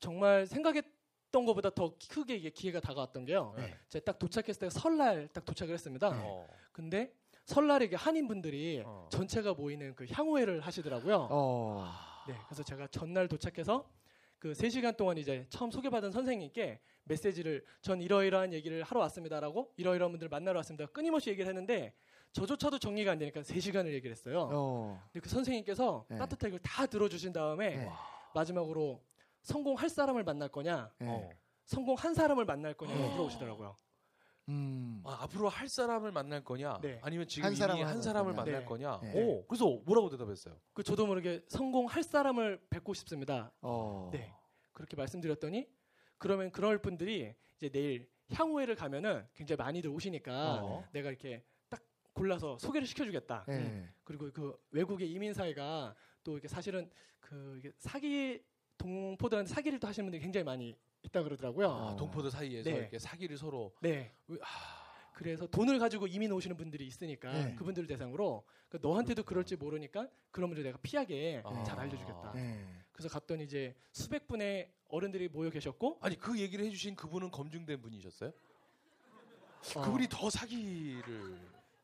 정말 0.00 0.46
생각했던 0.46 1.44
것보다 1.44 1.70
더 1.70 1.94
크게 2.10 2.36
이게 2.36 2.50
기회가 2.50 2.80
다가왔던 2.80 3.24
게요. 3.24 3.54
네. 3.56 3.76
제가 3.88 4.04
딱 4.04 4.18
도착했을 4.18 4.60
때 4.60 4.70
설날 4.70 5.28
딱 5.32 5.44
도착을 5.44 5.74
했습니다. 5.74 6.10
네. 6.10 6.20
어. 6.22 6.46
근데 6.72 7.12
설날에 7.44 7.86
이게 7.86 7.96
한인분들이 7.96 8.82
어. 8.84 9.08
전체가 9.10 9.54
모이는 9.54 9.94
그 9.94 10.06
향후회를 10.10 10.60
하시더라고요. 10.60 11.28
어. 11.30 11.90
네, 12.28 12.36
그래서 12.46 12.62
제가 12.62 12.86
전날 12.88 13.26
도착해서 13.26 13.88
그 14.38 14.52
3시간 14.52 14.96
동안 14.96 15.18
이제 15.18 15.46
처음 15.48 15.70
소개받은 15.70 16.12
선생님께 16.12 16.80
메시지를 17.04 17.64
전 17.80 18.00
이러이러한 18.00 18.52
얘기를 18.52 18.82
하러 18.82 19.00
왔습니다라고 19.00 19.72
이러이러한 19.76 20.12
분들 20.12 20.28
만나러 20.28 20.58
왔습니다. 20.58 20.86
끊임없이 20.86 21.30
얘기를 21.30 21.48
했는데 21.48 21.94
저조차도 22.32 22.78
정리가 22.78 23.12
안 23.12 23.18
되니까 23.18 23.40
3시간을 23.40 23.92
얘기를 23.94 24.10
했어요. 24.12 24.48
어. 24.52 25.02
근데 25.12 25.20
그 25.22 25.28
선생님께서 25.28 26.06
네. 26.08 26.16
따뜻하게 26.16 26.48
이걸 26.48 26.60
다 26.62 26.86
들어주신 26.86 27.32
다음에 27.32 27.76
네. 27.76 27.88
마지막으로 28.34 29.02
성공할 29.42 29.88
사람을 29.88 30.24
만날 30.24 30.48
거냐, 30.50 30.92
네. 30.98 31.06
어. 31.08 31.30
성공한 31.64 32.14
사람을 32.14 32.44
만날 32.44 32.74
거냐 32.74 32.92
어. 32.92 33.10
물어보시더라고요. 33.12 33.74
음. 34.48 35.02
아, 35.04 35.18
앞으로 35.22 35.48
할 35.48 35.68
사람을 35.68 36.10
만날 36.10 36.42
거냐? 36.42 36.80
네. 36.82 36.98
아니면 37.02 37.28
지금 37.28 37.44
한 37.44 37.52
이미 37.52 37.58
사람을 37.58 37.80
한 37.82 37.88
만날 37.88 38.02
사람을 38.02 38.32
거냐? 38.32 38.44
만날 38.44 38.60
네. 38.60 38.66
거냐? 38.66 39.00
네. 39.02 39.22
오, 39.22 39.46
그래서 39.46 39.66
뭐라고 39.84 40.08
대답했어요? 40.08 40.58
그 40.72 40.82
저도 40.82 41.06
모르게 41.06 41.42
성공할 41.48 42.02
사람을 42.02 42.60
뵙고 42.70 42.94
싶습니다. 42.94 43.52
어. 43.60 44.10
네. 44.12 44.32
그렇게 44.72 44.96
말씀드렸더니 44.96 45.68
그러면 46.16 46.50
그럴 46.50 46.80
분들이 46.80 47.34
이제 47.56 47.68
내일 47.68 48.08
향후회를 48.32 48.74
가면은 48.74 49.26
굉장히 49.34 49.58
많이들 49.58 49.90
오시니까 49.90 50.62
어. 50.62 50.84
내가 50.92 51.08
이렇게 51.08 51.44
딱 51.68 51.82
골라서 52.12 52.58
소개를 52.58 52.86
시켜주겠다. 52.86 53.44
네. 53.48 53.58
음. 53.58 53.92
그리고 54.04 54.30
그 54.32 54.58
외국의 54.70 55.10
이민 55.10 55.34
사회가 55.34 55.94
또 56.24 56.32
이렇게 56.32 56.48
사실은 56.48 56.90
그 57.20 57.56
이게 57.58 57.72
사기 57.78 58.42
동포들한테 58.78 59.52
사기를 59.52 59.78
또 59.80 59.88
하시는 59.88 60.06
분들이 60.06 60.22
굉장히 60.22 60.44
많이 60.44 60.76
있다 61.02 61.22
그러더라고요. 61.22 61.70
아, 61.70 61.96
동포들 61.96 62.30
사이에서 62.30 62.70
네. 62.70 62.76
이렇게 62.76 62.98
사기를 62.98 63.36
서로 63.38 63.72
네. 63.80 64.12
왜- 64.26 64.38
아, 64.42 64.46
그래서 65.14 65.46
돈을 65.46 65.78
가지고 65.78 66.06
이민 66.06 66.30
오시는 66.32 66.56
분들이 66.56 66.86
있으니까 66.86 67.32
네. 67.32 67.54
그분들을 67.54 67.86
대상으로 67.88 68.44
그 68.68 68.78
너한테도 68.80 69.22
그럴지 69.24 69.56
모르니까 69.56 70.08
그런 70.30 70.50
분들 70.50 70.62
내가 70.64 70.78
피하게 70.82 71.42
아. 71.44 71.62
잘 71.64 71.78
알려주겠다. 71.80 72.32
네. 72.34 72.64
그래서 72.92 73.08
갔더니 73.08 73.44
이제 73.44 73.74
수백 73.92 74.26
분의 74.26 74.70
어른들이 74.88 75.28
모여 75.28 75.50
계셨고 75.50 75.98
아니 76.00 76.16
그 76.18 76.38
얘기를 76.38 76.64
해주신 76.64 76.96
그분은 76.96 77.30
검증된 77.30 77.80
분이셨어요? 77.80 78.32
어, 79.76 79.82
그분이 79.82 80.06
더 80.08 80.30
사기를 80.30 81.38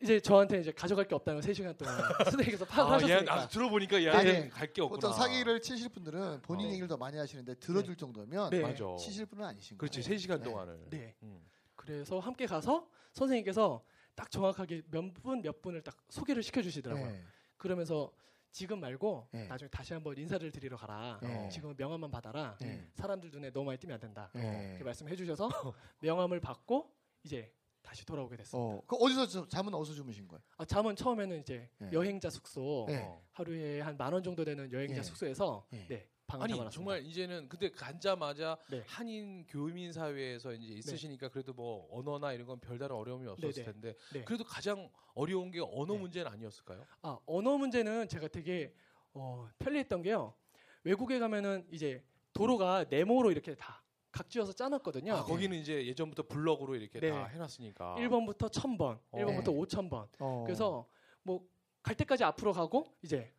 이제 0.04 0.20
저한테 0.20 0.61
이제 0.61 0.70
가져갈 0.70 1.08
게 1.08 1.14
없다는 1.14 1.40
3시간 1.40 1.76
동안 1.78 1.94
선생님께서 2.25 2.66
아, 2.66 2.68
파악하셨으니까 2.68 3.23
얘, 3.23 3.40
아, 3.40 3.49
들어보니까 3.49 4.02
얘 4.02 4.11
아니, 4.11 4.30
아니 4.30 4.50
갈게 4.50 4.82
없구나. 4.82 5.00
보통 5.00 5.12
사기를 5.18 5.62
치실 5.62 5.88
분들은 5.88 6.42
본인 6.42 6.66
어. 6.66 6.70
얘기를 6.70 6.87
더 6.87 6.99
많이 6.99 7.16
하시는데 7.16 7.54
들어줄 7.54 7.96
정도면 7.96 8.50
네. 8.50 8.61
맞아. 8.61 8.84
치실 8.99 9.25
분은 9.25 9.46
아니신 9.46 9.78
그렇지 9.78 10.02
거예요. 10.02 10.18
3시간 10.18 10.38
네. 10.40 10.44
동안을. 10.44 10.87
네. 10.90 11.14
음. 11.23 11.42
그래서 11.75 12.18
함께 12.18 12.44
가서 12.44 12.87
선생님께서 13.14 13.82
딱 14.14 14.30
정확하게 14.30 14.82
몇분몇 14.90 15.62
분을 15.62 15.80
딱 15.80 15.96
소개를 16.11 16.42
시켜주시더라고요. 16.42 17.06
네. 17.11 17.23
그러면서 17.56 18.12
지금 18.52 18.80
말고 18.80 19.28
네. 19.32 19.46
나중에 19.49 19.70
다시 19.70 19.94
한번 19.94 20.18
인사를 20.18 20.49
드리러 20.52 20.76
가라. 20.76 21.18
네. 21.23 21.49
지금은 21.49 21.76
명함만 21.78 22.11
받아라. 22.11 22.58
네. 22.61 22.87
사람들 22.94 23.30
눈에 23.30 23.50
너무 23.50 23.66
많이 23.66 23.78
띄면 23.78 23.94
안 23.94 24.00
된다. 24.00 24.30
네. 24.34 24.68
이렇게 24.68 24.84
말씀해 24.84 25.16
주셔서 25.16 25.49
명함을 26.00 26.40
받고 26.40 26.92
이제 27.25 27.50
다시 27.94 28.04
돌아오게 28.04 28.36
됐습니다. 28.38 28.58
어. 28.76 28.82
그 28.88 28.96
어디서 28.96 29.26
저- 29.28 29.46
잠은 29.48 29.72
어디서 29.72 29.94
주무신 29.94 30.26
거예요? 30.26 30.42
아, 30.56 30.64
잠은 30.64 30.96
처음에는 30.96 31.38
이제 31.40 31.70
네. 31.78 31.90
여행자 31.92 32.28
숙소 32.28 32.86
네. 32.88 33.04
어. 33.04 33.24
하루에 33.30 33.80
한 33.80 33.96
만 33.96 34.12
원 34.12 34.20
정도 34.24 34.44
되는 34.44 34.70
여행자 34.72 34.96
네. 34.96 35.02
숙소에서 35.04 35.64
네. 35.70 35.86
네, 35.88 36.08
방을 36.26 36.44
아니. 36.44 36.70
정말 36.72 37.04
이제는 37.06 37.48
근데 37.48 37.70
간자마자 37.70 38.58
네. 38.68 38.82
한인 38.88 39.46
교민 39.46 39.92
사회에서 39.92 40.52
이제 40.54 40.74
있으시니까 40.74 41.28
그래도 41.28 41.52
뭐 41.52 41.86
언어나 41.92 42.32
이런 42.32 42.48
건 42.48 42.58
별다른 42.58 42.96
어려움이 42.96 43.28
없었을 43.28 43.52
네네. 43.62 43.72
텐데 43.72 43.94
네. 44.12 44.24
그래도 44.24 44.42
가장 44.42 44.90
어려운 45.14 45.52
게 45.52 45.60
언어 45.60 45.92
네. 45.92 45.98
문제는 46.00 46.32
아니었을까요? 46.32 46.84
아 47.02 47.16
언어 47.26 47.56
문제는 47.56 48.08
제가 48.08 48.26
되게 48.26 48.74
어, 49.12 49.48
편리했던 49.60 50.02
게요. 50.02 50.34
외국에 50.82 51.20
가면은 51.20 51.64
이제 51.70 52.04
도로가 52.32 52.86
네모로 52.90 53.30
이렇게 53.30 53.54
다 53.54 53.83
각지어서 54.14 54.52
짜놨거든요. 54.52 55.14
아, 55.14 55.25
거기는 55.25 55.56
이제 55.59 55.87
예전부터 55.87 56.25
블럭으로 56.28 56.76
이렇게 56.76 57.00
네. 57.00 57.11
다 57.11 57.25
해놨으니까. 57.26 57.97
1번부터 57.99 58.49
1000번, 58.50 58.99
어. 59.11 59.18
1번부터 59.18 59.47
5000번. 59.47 60.09
어. 60.21 60.44
그래서 60.47 60.87
뭐 61.23 61.54
갈 61.85 61.94
때까지 61.94 62.25
앞으로 62.25 62.52
가고 62.52 62.87
이제 63.02 63.30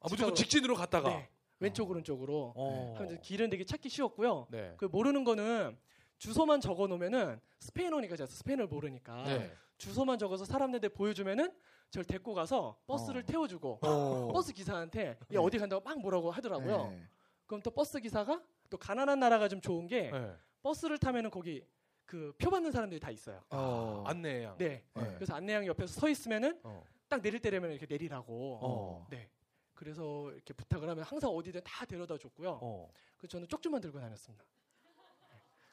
아, 0.00 0.06
무조건. 0.08 0.34
직진으로 0.34 0.76
갔다가. 0.76 1.08
네, 1.08 1.30
왼쪽 1.58 1.90
오른쪽으로 1.90 2.52
어. 2.54 2.94
하면 2.98 3.20
길은 3.22 3.50
되게 3.50 3.64
찾기 3.64 3.88
쉬웠고요. 3.88 4.46
네. 4.50 4.74
그 4.76 4.84
모르는 4.84 5.24
거는 5.24 5.76
주소만 6.18 6.60
적어 6.60 6.86
놓으면은 6.86 7.40
스페인어니까 7.58 8.16
제가 8.16 8.26
스페인어를 8.26 8.68
모르니까 8.68 9.24
네. 9.24 9.52
주소만 9.78 10.18
적어서 10.18 10.44
사람들한테 10.44 10.88
보여주면은 10.88 11.52
저를 11.90 12.04
데리고 12.04 12.34
가서 12.34 12.78
버스를 12.86 13.22
어. 13.22 13.26
태워주고 13.26 13.78
어. 13.82 14.30
버스 14.32 14.52
기사한테 14.52 15.18
네. 15.28 15.34
얘 15.34 15.38
어디 15.38 15.58
간다고 15.58 15.82
막 15.82 15.98
뭐라고 15.98 16.30
하더라고요. 16.30 16.88
네. 16.90 17.02
그럼 17.46 17.62
또 17.62 17.70
버스 17.70 17.98
기사가 17.98 18.42
또 18.70 18.78
가난한 18.78 19.18
나라가 19.20 19.48
좀 19.48 19.60
좋은 19.60 19.86
게 19.86 20.10
네. 20.10 20.32
버스를 20.62 20.98
타면은 20.98 21.30
거기 21.30 21.66
그 22.06 22.32
표 22.38 22.50
받는 22.50 22.72
사람들이 22.72 22.98
다 23.00 23.10
있어요. 23.10 23.42
어. 23.50 24.02
안내양. 24.06 24.56
네. 24.58 24.84
네. 24.94 25.14
그래서 25.14 25.34
안내양 25.34 25.66
옆에서 25.66 26.00
서 26.00 26.08
있으면은 26.08 26.58
어. 26.64 26.82
딱 27.08 27.20
내릴 27.22 27.40
때 27.40 27.50
되면 27.50 27.70
이렇게 27.70 27.86
내리라고. 27.88 28.58
어. 28.62 29.06
네. 29.10 29.28
그래서 29.74 30.30
이렇게 30.32 30.52
부탁을 30.54 30.88
하면 30.88 31.04
항상 31.04 31.30
어디든 31.30 31.62
다 31.64 31.84
데려다 31.84 32.16
줬고요. 32.18 32.58
어. 32.62 32.90
그래서 33.16 33.32
저는 33.32 33.48
쪽지만 33.48 33.80
들고 33.80 34.00
다녔습니다. 34.00 34.44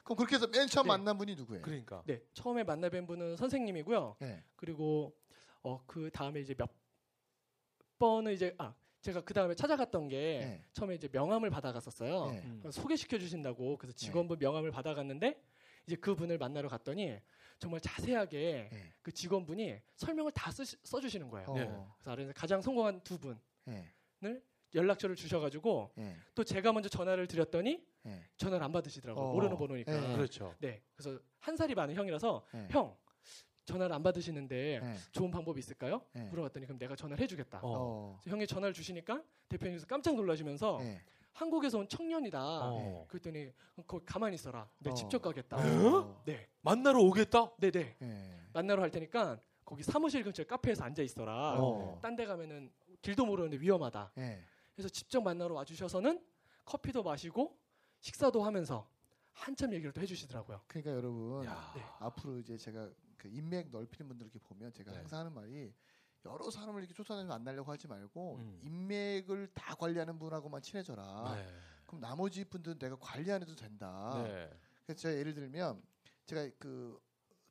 그럼 0.04 0.16
그렇게 0.16 0.36
해서 0.36 0.46
맨 0.46 0.66
처음 0.68 0.84
네. 0.84 0.88
만난 0.88 1.18
분이 1.18 1.34
누구예요? 1.34 1.62
그러니까. 1.62 2.02
네. 2.06 2.22
처음에 2.34 2.64
만나 2.64 2.88
뵌 2.88 3.06
분은 3.06 3.36
선생님이고요. 3.36 4.16
네. 4.20 4.44
그리고 4.56 5.14
어 5.62 5.82
그 5.86 6.08
다음에 6.10 6.40
이제 6.40 6.54
몇 6.54 6.70
번은 7.98 8.32
이제 8.32 8.54
아 8.58 8.72
제가 9.00 9.20
그 9.20 9.32
다음에 9.32 9.54
찾아갔던 9.54 10.08
게 10.08 10.16
네. 10.40 10.64
처음에 10.72 10.94
이제 10.94 11.08
명함을 11.10 11.50
받아갔었어요. 11.50 12.30
네. 12.32 12.42
음. 12.44 12.62
소개시켜 12.70 13.18
주신다고 13.18 13.76
그래서 13.78 13.94
직원분 13.96 14.38
명함을 14.38 14.70
받아갔는데 14.70 15.40
이제 15.86 15.96
그 15.96 16.14
분을 16.14 16.38
만나러 16.38 16.68
갔더니 16.68 17.18
정말 17.58 17.80
자세하게 17.80 18.68
네. 18.72 18.92
그 19.02 19.12
직원분이 19.12 19.80
설명을 19.96 20.32
다 20.32 20.50
쓰, 20.50 20.64
써주시는 20.64 21.28
거예요. 21.30 21.48
어. 21.48 21.54
네. 21.54 21.64
그래서 21.96 22.10
아래에서 22.10 22.32
가장 22.34 22.60
성공한 22.60 23.00
두 23.02 23.18
분을 23.18 23.38
네. 23.64 24.42
연락처를 24.74 25.16
주셔가지고 25.16 25.92
네. 25.94 26.16
또 26.34 26.44
제가 26.44 26.72
먼저 26.72 26.88
전화를 26.88 27.26
드렸더니 27.26 27.82
네. 28.02 28.24
전화를 28.36 28.64
안 28.64 28.72
받으시더라고요. 28.72 29.24
어. 29.24 29.32
모르는 29.32 29.56
번호니까. 29.56 29.92
네. 29.92 30.16
그렇죠. 30.16 30.54
네. 30.58 30.82
그래서 30.94 31.18
한 31.38 31.56
살이 31.56 31.74
많은 31.74 31.94
형이라서 31.94 32.44
네. 32.52 32.68
형 32.70 32.96
전화를 33.68 33.94
안 33.94 34.02
받으시는데 34.02 34.80
네. 34.82 34.94
좋은 35.12 35.30
방법이 35.30 35.58
있을까요? 35.58 36.00
네. 36.12 36.24
물어봤더니 36.24 36.66
그럼 36.66 36.78
내가 36.78 36.96
전화를 36.96 37.22
해주겠다. 37.22 37.58
어. 37.58 37.60
어. 37.62 38.18
그래서 38.20 38.34
형이 38.34 38.46
전화를 38.46 38.72
주시니까 38.72 39.22
대표님께서 39.48 39.86
깜짝 39.86 40.14
놀라시면서 40.16 40.78
네. 40.80 41.00
한국에서 41.34 41.78
온 41.78 41.88
청년이다. 41.88 42.40
어. 42.42 43.04
그랬더니 43.08 43.52
거기 43.86 44.04
가만히 44.06 44.34
있어라. 44.34 44.68
내 44.78 44.90
어. 44.90 44.94
직접 44.94 45.20
가겠다. 45.20 45.56
어. 45.58 46.22
네, 46.24 46.48
만나러 46.62 47.00
오겠다? 47.00 47.52
네, 47.58 47.70
네. 47.70 47.94
네. 47.98 48.40
만나러 48.52 48.82
할 48.82 48.90
테니까 48.90 49.38
거기 49.64 49.82
사무실 49.82 50.24
근처 50.24 50.42
카페에서 50.44 50.84
앉아 50.84 51.02
있어라. 51.02 51.56
어. 51.60 51.98
딴데 52.00 52.24
가면은 52.24 52.70
길도 53.02 53.26
모르는데 53.26 53.60
위험하다. 53.60 54.12
네. 54.14 54.42
그래서 54.74 54.88
직접 54.88 55.20
만나러 55.20 55.54
와주셔서는 55.54 56.20
커피도 56.64 57.02
마시고 57.02 57.56
식사도 58.00 58.42
하면서 58.42 58.88
한참 59.32 59.72
얘기를 59.72 59.92
또 59.92 60.00
해주시더라고요. 60.00 60.62
그러니까 60.66 60.92
여러분 60.92 61.44
야. 61.44 61.72
네. 61.76 61.82
앞으로 61.98 62.38
이제 62.38 62.56
제가 62.56 62.88
그 63.18 63.28
인맥 63.28 63.70
넓히는 63.70 64.08
분들 64.08 64.26
이렇게 64.26 64.38
보면 64.38 64.72
제가 64.72 64.92
네. 64.92 64.98
항상 64.98 65.20
하는 65.20 65.34
말이 65.34 65.74
여러 66.24 66.50
사람을 66.50 66.80
이렇게 66.80 66.94
쫓아다니면 66.94 67.28
만나려고 67.28 67.70
하지 67.70 67.86
말고 67.86 68.36
음. 68.36 68.60
인맥을 68.62 69.48
다 69.54 69.74
관리하는 69.74 70.18
분하고만 70.18 70.62
친해져라. 70.62 71.34
네. 71.36 71.46
그럼 71.86 72.00
나머지 72.00 72.44
분들은 72.44 72.78
내가 72.78 72.96
관리 72.96 73.30
안 73.30 73.42
해도 73.42 73.54
된다. 73.54 74.22
네. 74.24 74.50
그래서 74.84 75.00
제가 75.00 75.16
예를 75.16 75.34
들면 75.34 75.82
제가 76.26 76.48
그 76.58 77.00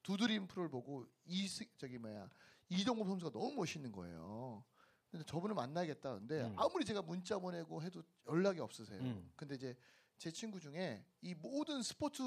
두드림 0.04 0.48
프로를 0.48 0.70
보고 0.70 1.06
이 1.26 1.48
저기 1.78 1.98
뭐야 1.98 2.30
이동국 2.70 3.08
선수가 3.08 3.32
너무 3.32 3.54
멋있는 3.56 3.92
거예요. 3.92 4.64
근데 5.10 5.26
저분을 5.26 5.56
만나겠다. 5.56 6.16
근데 6.16 6.44
음. 6.44 6.54
아무리 6.58 6.86
제가 6.86 7.02
문자 7.02 7.40
보내고 7.40 7.82
해도 7.82 8.04
연락이 8.28 8.60
없으세요. 8.60 9.02
음. 9.02 9.32
근데 9.36 9.56
이제 9.56 9.76
제 10.18 10.32
친구 10.32 10.60
중에 10.60 11.06
이 11.22 11.34
모든 11.36 11.82
스포츠 11.82 12.24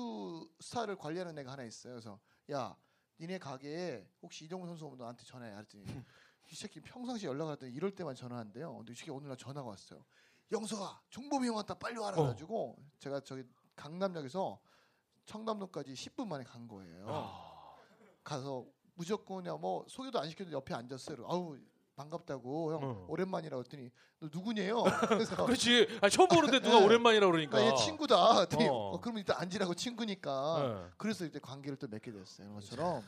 스타를 0.61 0.97
관리하는 0.97 1.39
애가 1.39 1.53
하나 1.53 1.65
있어요. 1.65 1.95
그래서 1.95 2.21
야 2.51 2.77
니네 3.21 3.39
가게에 3.39 4.09
혹시 4.23 4.47
이동국 4.47 4.67
선수 4.67 4.87
오면 4.87 4.99
너한테 4.99 5.25
전화해. 5.25 5.53
그랬더니 5.53 5.85
이 6.51 6.55
새끼 6.55 6.81
평상시 6.81 7.27
연락 7.27 7.47
왔더니 7.49 7.71
이럴 7.73 7.95
때만 7.95 8.15
전화한대요. 8.15 8.79
근데 8.79 8.93
이 8.93 8.97
새끼 8.97 9.11
오늘 9.11 9.29
날 9.29 9.37
전화가 9.37 9.69
왔어요. 9.69 10.03
영서아 10.51 11.01
종범이 11.11 11.47
형 11.47 11.57
왔다 11.57 11.75
빨리 11.75 11.99
와라 11.99 12.17
어. 12.17 12.25
가지고 12.25 12.77
제가 12.99 13.21
저기 13.21 13.45
강남역에서 13.77 14.59
청담동까지 15.27 15.93
10분 15.93 16.27
만에 16.27 16.45
간 16.45 16.67
거예요. 16.67 17.05
아. 17.09 17.77
가서 18.25 18.67
무조건 18.95 19.45
그냥 19.45 19.61
뭐 19.61 19.85
소개도 19.87 20.19
안 20.19 20.29
시켜도 20.31 20.51
옆에 20.51 20.75
앉았어요. 20.75 21.27
아우 21.29 21.59
반갑다고 22.01 22.73
형 22.73 22.81
어. 22.83 23.07
오랜만이라고 23.09 23.63
했더니 23.63 23.91
너 24.21 24.29
누구냐요? 24.33 24.83
그래서 25.09 25.45
그렇지. 25.45 25.87
아, 26.01 26.09
처음 26.09 26.29
보는데 26.29 26.61
누가 26.61 26.79
네. 26.79 26.85
오랜만이라 26.85 27.27
그러니까. 27.27 27.59
그러니까 27.59 27.75
얘 27.81 27.85
친구다. 27.85 28.17
어. 28.17 28.47
어, 28.69 29.01
그러면 29.01 29.19
일단 29.19 29.37
앉으라고 29.39 29.75
친구니까. 29.75 30.85
네. 30.87 30.95
그래서 30.97 31.25
이제 31.27 31.39
관계를 31.39 31.77
또 31.77 31.89
맺게 31.89 32.11
됐어요. 32.13 32.49
그런 32.49 32.55
것처럼 32.61 33.03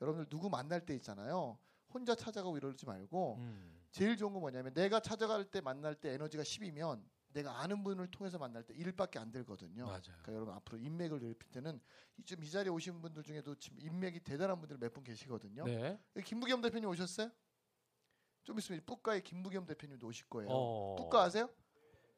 여러분들 0.00 0.28
누구 0.28 0.48
만날 0.48 0.84
때 0.86 0.94
있잖아요. 0.94 1.58
혼자 1.92 2.14
찾아가고 2.14 2.56
이러지 2.56 2.86
말고 2.86 3.36
음. 3.38 3.80
제일 3.90 4.16
좋은 4.16 4.32
건 4.32 4.40
뭐냐면 4.42 4.72
내가 4.74 5.00
찾아갈 5.00 5.44
때 5.44 5.60
만날 5.60 5.94
때 5.94 6.12
에너지가 6.12 6.42
10이면 6.42 7.02
내가 7.32 7.60
아는 7.60 7.82
분을 7.82 8.10
통해서 8.10 8.38
만날 8.38 8.62
때 8.62 8.74
1밖에 8.74 9.18
안 9.18 9.30
들거든요. 9.32 9.84
맞아요. 9.86 10.00
그러니까 10.22 10.32
여러분 10.34 10.54
앞으로 10.54 10.78
인맥을 10.78 11.20
넓힐 11.20 11.50
때는 11.50 11.80
좀이 12.24 12.50
자리에 12.50 12.70
오신 12.70 13.00
분들 13.00 13.22
중에도 13.22 13.54
지금 13.54 13.78
인맥이 13.80 14.20
대단한 14.20 14.58
분들 14.60 14.78
몇 14.78 14.92
분 14.92 15.02
계시거든요. 15.04 15.64
네. 15.64 15.98
김부경 16.24 16.60
대표님 16.62 16.88
오셨어요? 16.88 17.30
좀 18.48 18.58
있으면 18.58 18.80
뿌까의 18.86 19.22
김부경 19.22 19.66
대표님도 19.66 20.06
오실 20.06 20.26
거예요. 20.30 20.48
어. 20.50 20.96
뿌까 20.96 21.22
아세요? 21.24 21.50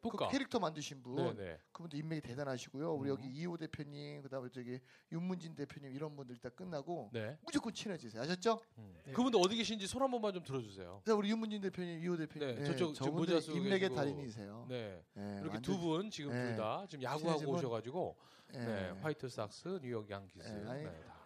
뿌까. 0.00 0.28
그 0.28 0.32
캐릭터 0.32 0.60
만드신 0.60 1.02
분. 1.02 1.16
네네. 1.16 1.58
그분도 1.72 1.96
인맥이 1.96 2.20
대단하시고요. 2.22 2.94
우리 2.94 3.10
음. 3.10 3.14
여기 3.16 3.26
이호 3.28 3.56
대표님, 3.56 4.22
그다음에 4.22 4.48
저기 4.48 4.78
윤문진 5.10 5.56
대표님 5.56 5.90
이런 5.92 6.14
분들 6.14 6.36
일단 6.36 6.52
끝나고 6.54 7.10
네. 7.12 7.36
무조건 7.44 7.74
친해지세요. 7.74 8.22
아셨죠? 8.22 8.60
음. 8.78 8.94
네. 9.04 9.12
그분들 9.12 9.40
어디 9.42 9.56
계신지 9.56 9.88
손 9.88 10.00
한 10.02 10.10
번만 10.12 10.32
좀 10.32 10.44
들어주세요. 10.44 11.02
자, 11.04 11.14
우리 11.16 11.28
윤문진 11.30 11.60
대표님, 11.62 11.98
이호 12.04 12.16
대표님, 12.16 12.54
네, 12.60 12.64
저쪽 12.64 12.94
지금 12.94 13.06
저분들 13.08 13.34
모자 13.34 13.44
쓰고 13.44 13.58
인맥의. 13.58 13.90
달인이세요. 13.92 14.66
네. 14.68 15.02
네, 15.14 15.38
이렇게 15.42 15.60
두 15.60 15.76
분 15.78 16.10
지금 16.10 16.30
네. 16.32 16.50
둘다 16.54 16.86
지금 16.88 17.02
야구하고 17.02 17.50
오셔가지고 17.50 18.16
예. 18.54 18.58
네. 18.58 18.90
화이트 19.02 19.28
삭스, 19.28 19.80
뉴욕 19.82 20.08
양키스. 20.08 20.48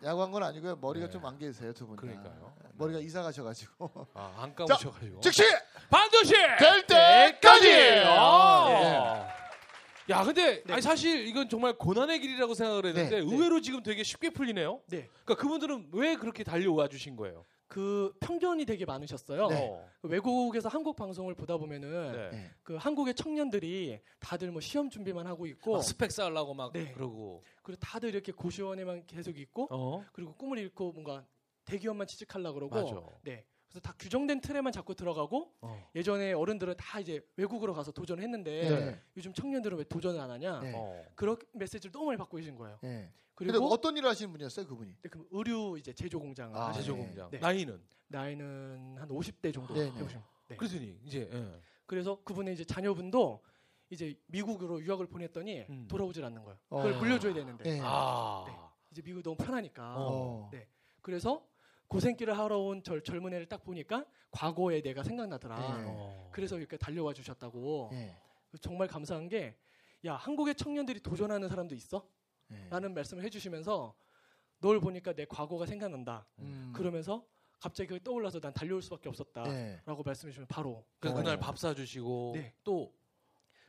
네, 0.04 0.10
네, 0.10 0.10
다. 0.10 0.10
야구한 0.10 0.30
건 0.30 0.42
아니고요. 0.42 0.76
머리가 0.76 1.06
네. 1.06 1.12
좀안 1.12 1.38
계세요, 1.38 1.72
두 1.72 1.86
분. 1.86 1.96
다. 1.96 2.02
그러니까요. 2.02 2.54
머리가 2.74 2.98
이사 3.00 3.22
가셔가지고 3.22 4.08
아, 4.14 4.34
안 4.38 4.54
감으셔가지고. 4.54 5.20
즉시 5.20 5.42
반드시 5.88 6.32
될 6.58 6.86
때까지. 6.86 8.04
아. 8.06 9.28
예. 9.30 10.12
야, 10.12 10.22
근데 10.22 10.62
아니 10.68 10.82
사실 10.82 11.26
이건 11.26 11.48
정말 11.48 11.72
고난의 11.72 12.20
길이라고 12.20 12.52
생각을 12.52 12.86
했는데 12.86 13.16
네, 13.16 13.22
의외로 13.22 13.60
지금 13.62 13.82
되게 13.82 14.02
쉽게 14.02 14.30
풀리네요. 14.30 14.82
네. 14.88 15.08
그러니까 15.24 15.42
그분들은 15.42 15.88
왜 15.92 16.16
그렇게 16.16 16.44
달려와 16.44 16.88
주신 16.88 17.16
거예요? 17.16 17.46
그 17.74 18.14
편견이 18.20 18.66
되게 18.66 18.84
많으셨어요. 18.84 19.48
네. 19.48 19.68
어. 19.68 19.84
그 20.00 20.06
외국에서 20.06 20.68
한국 20.68 20.94
방송을 20.94 21.34
보다 21.34 21.56
보면은 21.56 22.12
네. 22.12 22.30
네. 22.30 22.50
그 22.62 22.76
한국의 22.76 23.14
청년들이 23.14 23.98
다들 24.20 24.52
뭐 24.52 24.60
시험 24.60 24.88
준비만 24.88 25.26
하고 25.26 25.44
있고 25.46 25.72
막 25.72 25.82
스펙 25.82 26.12
쌓으려고 26.12 26.54
막 26.54 26.72
네. 26.72 26.92
그러고. 26.92 27.42
그리고 27.64 27.80
다들 27.80 28.10
이렇게 28.10 28.30
고시원에만 28.30 29.06
계속 29.06 29.36
있고 29.36 29.66
어. 29.72 30.04
그리고 30.12 30.36
꿈을 30.36 30.58
잃고 30.58 30.92
뭔가 30.92 31.26
대기업만 31.64 32.06
취직하려고 32.06 32.54
그러고 32.54 32.76
맞아. 32.76 33.18
네. 33.22 33.44
그래서 33.74 33.80
다 33.80 33.94
규정된 33.98 34.40
틀에만 34.40 34.72
자꾸 34.72 34.94
들어가고 34.94 35.52
어. 35.60 35.90
예전에 35.96 36.32
어른들은 36.32 36.76
다 36.76 37.00
이제 37.00 37.20
외국으로 37.36 37.74
가서 37.74 37.90
도전했는데 37.90 38.68
네. 38.68 39.00
요즘 39.16 39.32
청년들은 39.32 39.78
왜 39.78 39.84
도전을 39.84 40.20
안 40.20 40.30
하냐 40.30 40.60
네. 40.60 40.72
어. 40.76 41.04
그런 41.16 41.36
메시지를 41.52 41.90
너무 41.90 42.06
많이 42.06 42.16
받고 42.16 42.36
계신 42.36 42.54
거예요. 42.54 42.78
네. 42.82 43.10
근데 43.34 43.50
그리고 43.50 43.64
뭐 43.64 43.74
어떤 43.74 43.96
일을 43.96 44.08
하시는 44.08 44.30
분이었어요, 44.30 44.64
그분이? 44.68 44.96
네, 45.02 45.08
그럼 45.08 45.26
의류 45.32 45.76
이제 45.76 45.92
제조 45.92 46.20
공장을 46.20 46.56
아, 46.56 46.68
하시죠. 46.68 46.82
제조 46.82 46.96
네. 46.96 47.02
공장. 47.02 47.30
네. 47.32 47.38
나이는 47.38 47.82
나이는 48.06 48.96
한 48.96 49.08
50대 49.08 49.52
정도 49.52 49.74
네, 49.74 49.80
네. 49.90 49.98
해보시면. 49.98 50.24
네. 50.50 50.56
그러더니 50.56 50.96
이제 51.04 51.28
예. 51.32 51.60
그래서 51.84 52.22
그분의 52.22 52.54
이제 52.54 52.64
자녀분도 52.64 53.42
이제 53.90 54.16
미국으로 54.28 54.80
유학을 54.82 55.08
보냈더니 55.08 55.66
음. 55.68 55.88
돌아오질 55.88 56.24
않는 56.24 56.44
거예요. 56.44 56.58
그걸 56.68 56.92
어. 56.92 56.98
물려줘야 56.98 57.34
되는데 57.34 57.64
네. 57.64 57.80
아. 57.82 58.44
네. 58.46 58.52
이제 58.92 59.02
미국 59.02 59.18
이 59.18 59.22
너무 59.24 59.36
편하니까. 59.36 59.94
어. 59.96 60.48
네. 60.52 60.68
그래서 61.02 61.44
고생길을 61.88 62.36
하러 62.36 62.58
온 62.58 62.82
절, 62.82 63.02
젊은 63.02 63.32
애를 63.34 63.46
딱 63.46 63.62
보니까 63.62 64.04
과거에 64.30 64.80
내가 64.82 65.02
생각나더라. 65.02 65.56
네. 65.56 65.84
어. 65.86 66.30
그래서 66.32 66.58
이렇게 66.58 66.76
달려와 66.76 67.12
주셨다고. 67.12 67.90
네. 67.92 68.16
정말 68.60 68.88
감사한 68.88 69.28
게, 69.28 69.56
야, 70.04 70.14
한국의 70.14 70.54
청년들이 70.54 71.00
도전하는 71.00 71.48
사람도 71.48 71.74
있어? 71.74 72.08
네. 72.48 72.68
라는 72.70 72.94
말씀을 72.94 73.24
해주시면서 73.24 73.94
널 74.60 74.80
보니까 74.80 75.12
내 75.12 75.24
과거가 75.24 75.66
생각난다. 75.66 76.26
음. 76.38 76.72
그러면서 76.74 77.26
갑자기 77.60 77.88
그게 77.88 78.02
떠올라서 78.02 78.40
난 78.40 78.52
달려올 78.52 78.82
수밖에 78.82 79.08
없었다. 79.08 79.44
네. 79.44 79.80
라고 79.84 80.02
말씀해 80.02 80.30
주시면 80.30 80.46
바로. 80.48 80.70
어. 80.70 80.84
그날 81.00 81.38
밥 81.38 81.58
사주시고 81.58 82.32
네. 82.34 82.54
또 82.62 82.92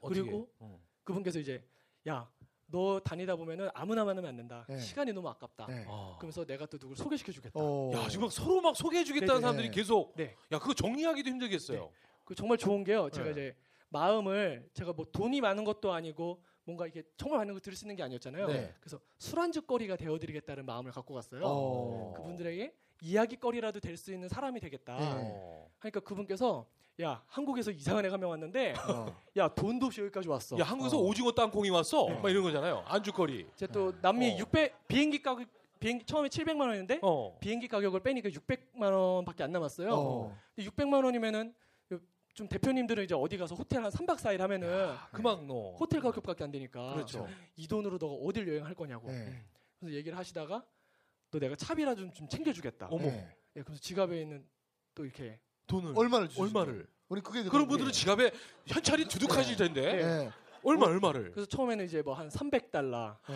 어떻게? 0.02 0.22
그리고 0.22 0.50
어. 0.60 0.80
그분께서 1.04 1.40
이제, 1.40 1.64
야, 2.08 2.30
너 2.76 3.00
다니다 3.00 3.38
보면은 3.38 3.70
아무나 3.74 4.04
만나면 4.04 4.32
안 4.32 4.36
된다. 4.36 4.66
네. 4.68 4.78
시간이 4.78 5.14
너무 5.14 5.30
아깝다. 5.30 5.66
네. 5.68 5.86
아. 5.88 6.18
그러면서 6.20 6.44
내가 6.44 6.66
또 6.66 6.78
누굴 6.78 6.98
소개시켜 6.98 7.32
주겠다. 7.32 7.58
어. 7.58 7.90
야 7.94 8.10
지금 8.10 8.24
막 8.26 8.32
서로 8.34 8.60
막 8.60 8.76
소개해 8.76 9.06
주겠다는 9.06 9.36
네, 9.36 9.38
네. 9.38 9.42
사람들이 9.42 9.72
계속 9.72 10.14
네. 10.18 10.36
야 10.52 10.60
그거 10.60 10.74
정리하기도 10.74 11.30
힘들겠어요. 11.30 11.90
그 12.26 12.36
정말 12.36 12.58
좋은 12.58 12.84
게요. 12.84 13.10
제가 13.12 13.28
네. 13.28 13.32
이제 13.32 13.56
마음을 13.88 14.68
제가 14.74 14.92
뭐 14.92 15.06
돈이 15.10 15.40
많은 15.40 15.64
것도 15.64 15.94
아니고 15.94 16.44
뭔가 16.66 16.88
이게 16.88 17.04
정말 17.16 17.40
많은 17.40 17.54
걸 17.54 17.62
들을 17.62 17.76
수 17.78 17.86
있는 17.86 17.96
게 17.96 18.04
아니었잖아요. 18.04 18.48
네. 18.48 18.74
그래서 18.80 19.00
술안주거리가 19.20 19.96
되어드리겠다는 19.96 20.66
마음을 20.66 20.92
갖고 20.92 21.14
갔어요. 21.14 21.42
어. 21.46 22.14
그분들에게 22.18 22.74
이야기거리라도 23.02 23.80
될 23.80 23.96
수 23.98 24.12
있는 24.12 24.28
사람이 24.28 24.60
되겠다. 24.60 24.98
네. 24.98 25.06
어. 25.16 25.70
하니까 25.80 26.00
그분께서 26.02 26.66
야 27.02 27.22
한국에서 27.28 27.72
이상한 27.72 28.06
애가 28.06 28.18
명 28.18 28.32
왔는데 28.32 28.74
어. 28.90 29.16
야 29.38 29.48
돈도 29.48 29.86
없이 29.88 30.02
여기까지 30.02 30.28
왔어. 30.28 30.58
야 30.58 30.64
한국에서 30.64 30.98
어. 30.98 31.02
오징어 31.02 31.32
땅콩이 31.32 31.70
왔어. 31.70 32.08
네. 32.10 32.16
막 32.20 32.30
이런 32.30 32.44
거잖아요. 32.44 32.84
안주거리. 32.88 33.48
제가 33.56 33.72
또 33.72 33.94
남미 34.02 34.34
어. 34.34 34.38
600 34.40 34.88
비행기 34.88 35.22
가격 35.22 35.48
비행기 35.80 36.06
처음에 36.06 36.30
700만 36.30 36.62
원인데 36.62 37.00
어. 37.04 37.38
비행기 37.40 37.68
가격을 37.68 38.00
빼니까 38.00 38.30
600만 38.30 38.92
원밖에 38.92 39.44
안 39.44 39.52
남았어요. 39.52 39.90
어. 39.94 40.38
근데 40.56 40.68
600만 40.70 41.04
원이면은 41.06 41.54
좀 42.36 42.50
대표님들은 42.50 43.06
이제 43.06 43.16
어디 43.16 43.38
가서 43.38 43.56
호텔 43.56 43.82
한 43.84 43.90
3박 43.90 44.18
4일 44.18 44.40
하면은 44.40 44.94
그만 45.14 45.48
너. 45.48 45.72
호텔 45.72 46.02
가격밖에 46.02 46.44
안 46.44 46.52
되니까 46.52 46.94
그렇죠. 46.94 47.28
이 47.56 47.66
돈으로 47.66 47.98
너가 47.98 48.14
어딜 48.14 48.46
여행할 48.50 48.76
거냐고. 48.76 49.08
네. 49.10 49.42
그래서 49.80 49.96
얘기를 49.96 50.18
하시다가 50.18 50.64
또 51.32 51.40
내가 51.40 51.56
차비라도 51.56 52.02
좀, 52.02 52.14
좀 52.14 52.28
챙겨주겠다. 52.28 52.90
어머. 52.92 53.06
네. 53.06 53.34
예, 53.56 53.62
그래서 53.64 53.80
지갑에 53.82 54.22
있는 54.22 54.46
또 54.94 55.06
이렇게 55.06 55.40
돈을 55.68 55.94
얼마를 55.96 56.28
주시죠? 56.28 56.44
얼마를? 56.44 56.86
우리 57.08 57.22
그게 57.22 57.42
그런 57.44 57.68
분들은 57.70 57.94
지갑에 57.94 58.32
현찰이 58.68 59.08
두둑하실 59.08 59.56
텐데 59.56 60.04
네. 60.04 60.32
얼마 60.62 60.88
얼마를? 60.88 61.32
그래서 61.32 61.48
처음에는 61.48 61.86
이제 61.86 62.02
뭐 62.02 62.16
한 62.16 62.28
300달러 62.28 63.16
네. 63.30 63.36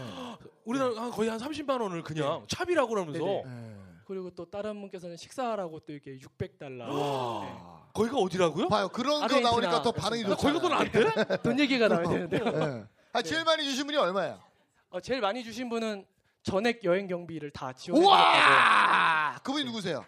우리나라 0.66 1.02
한 1.04 1.12
거의 1.12 1.30
한 1.30 1.40
30만 1.40 1.80
원을 1.82 2.04
그냥 2.04 2.46
차비라고 2.50 2.90
그러면서 2.90 3.20
네네. 3.24 3.44
네. 3.46 3.78
그리고 4.10 4.32
또 4.32 4.44
다른 4.44 4.82
분께서는 4.82 5.16
식사하라고 5.18 5.82
또 5.82 5.94
이렇게 5.94 6.18
600달러. 6.18 6.80
와. 6.90 7.88
거기가 7.94 8.18
어디라고요? 8.18 8.68
봐요. 8.68 8.90
그런 8.90 9.20
거 9.20 9.26
아르헨티나. 9.26 9.52
나오니까 9.52 9.82
더 9.84 9.92
반응이 9.92 10.24
나 10.24 10.30
좋잖아요. 10.30 10.60
거기가 10.60 10.68
돈안 10.68 10.92
돼? 10.92 11.26
네. 11.28 11.38
돈 11.44 11.60
얘기가 11.60 11.88
나와야 11.88 12.10
되는데 12.10 12.40
네. 12.40 12.86
아, 13.14 13.22
제일 13.22 13.44
많이 13.44 13.64
주신 13.64 13.86
분이 13.86 13.96
얼마예요? 14.00 14.42
어, 14.90 15.00
제일 15.00 15.22
많이 15.22 15.44
주신 15.44 15.70
분은 15.70 16.08
전액 16.42 16.84
여행 16.86 17.06
경비를 17.06 17.52
다 17.52 17.72
지원해드렸다고. 17.72 18.20
우와! 18.20 19.40
그분이 19.44 19.66
누구세요? 19.66 20.04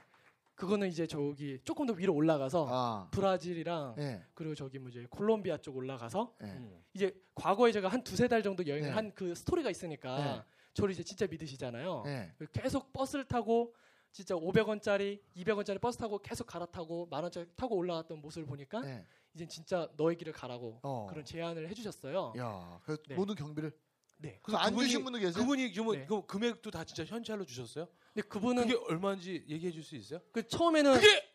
그거는 0.56 0.88
이제 0.88 1.06
저기 1.06 1.60
조금 1.64 1.86
더 1.86 1.94
위로 1.94 2.16
올라가서 2.16 2.68
아. 2.72 3.08
브라질이랑 3.12 3.94
네. 3.98 4.26
그리고 4.34 4.56
저기 4.56 4.80
뭐 4.80 4.90
이제 4.90 5.06
콜롬비아 5.12 5.58
쪽 5.58 5.78
올라가서 5.78 6.34
네. 6.42 6.48
음. 6.48 6.82
이제 6.96 7.16
과거에 7.36 7.72
제가 7.72 7.88
한 7.88 8.04
두세 8.04 8.28
달 8.28 8.42
정도 8.42 8.66
여행을 8.66 8.90
네. 8.90 8.96
한그 8.96 9.36
스토리가 9.36 9.70
있으니까 9.70 10.18
네. 10.18 10.42
저를 10.74 10.92
이제 10.94 11.04
진짜 11.04 11.28
믿으시잖아요. 11.30 12.02
네. 12.06 12.32
계속 12.52 12.92
버스를 12.94 13.26
타고 13.26 13.76
진짜 14.12 14.36
500원짜리, 14.36 15.22
200원짜리 15.38 15.80
버스 15.80 15.98
타고 15.98 16.18
계속 16.20 16.46
갈아타고 16.48 17.08
만 17.10 17.24
원짜리 17.24 17.46
타고 17.56 17.78
올라왔던 17.78 18.20
모습을 18.22 18.46
보니까 18.46 18.82
네. 18.82 19.06
이제 19.34 19.48
진짜 19.48 19.90
너의 19.96 20.18
길을 20.18 20.34
가라고 20.34 20.80
어. 20.84 21.08
그런 21.10 21.24
제안을 21.24 21.70
해주셨어요. 21.70 22.34
야, 22.38 22.80
그 22.84 23.02
네. 23.08 23.16
모든 23.16 23.36
경비를 23.36 23.72
네. 24.18 24.40
그래서 24.44 24.58
안 24.58 24.74
그분이- 24.76 24.80
주신 24.82 25.04
분도 25.04 25.18
계세요? 25.18 25.42
그분이 25.42 25.72
그, 25.74 25.82
네. 25.96 26.06
그 26.06 26.26
금액도 26.26 26.70
다 26.72 26.84
진짜 26.84 27.06
현찰로 27.06 27.46
주셨어요? 27.46 27.88
근데 28.14 28.28
그분은 28.28 28.68
그게 28.68 28.76
얼마인지 28.90 29.46
얘기해 29.48 29.72
줄 29.72 29.82
수 29.84 29.96
있어요? 29.96 30.20
그 30.34 30.46
처음에는 30.48 30.94
그게 30.94 31.32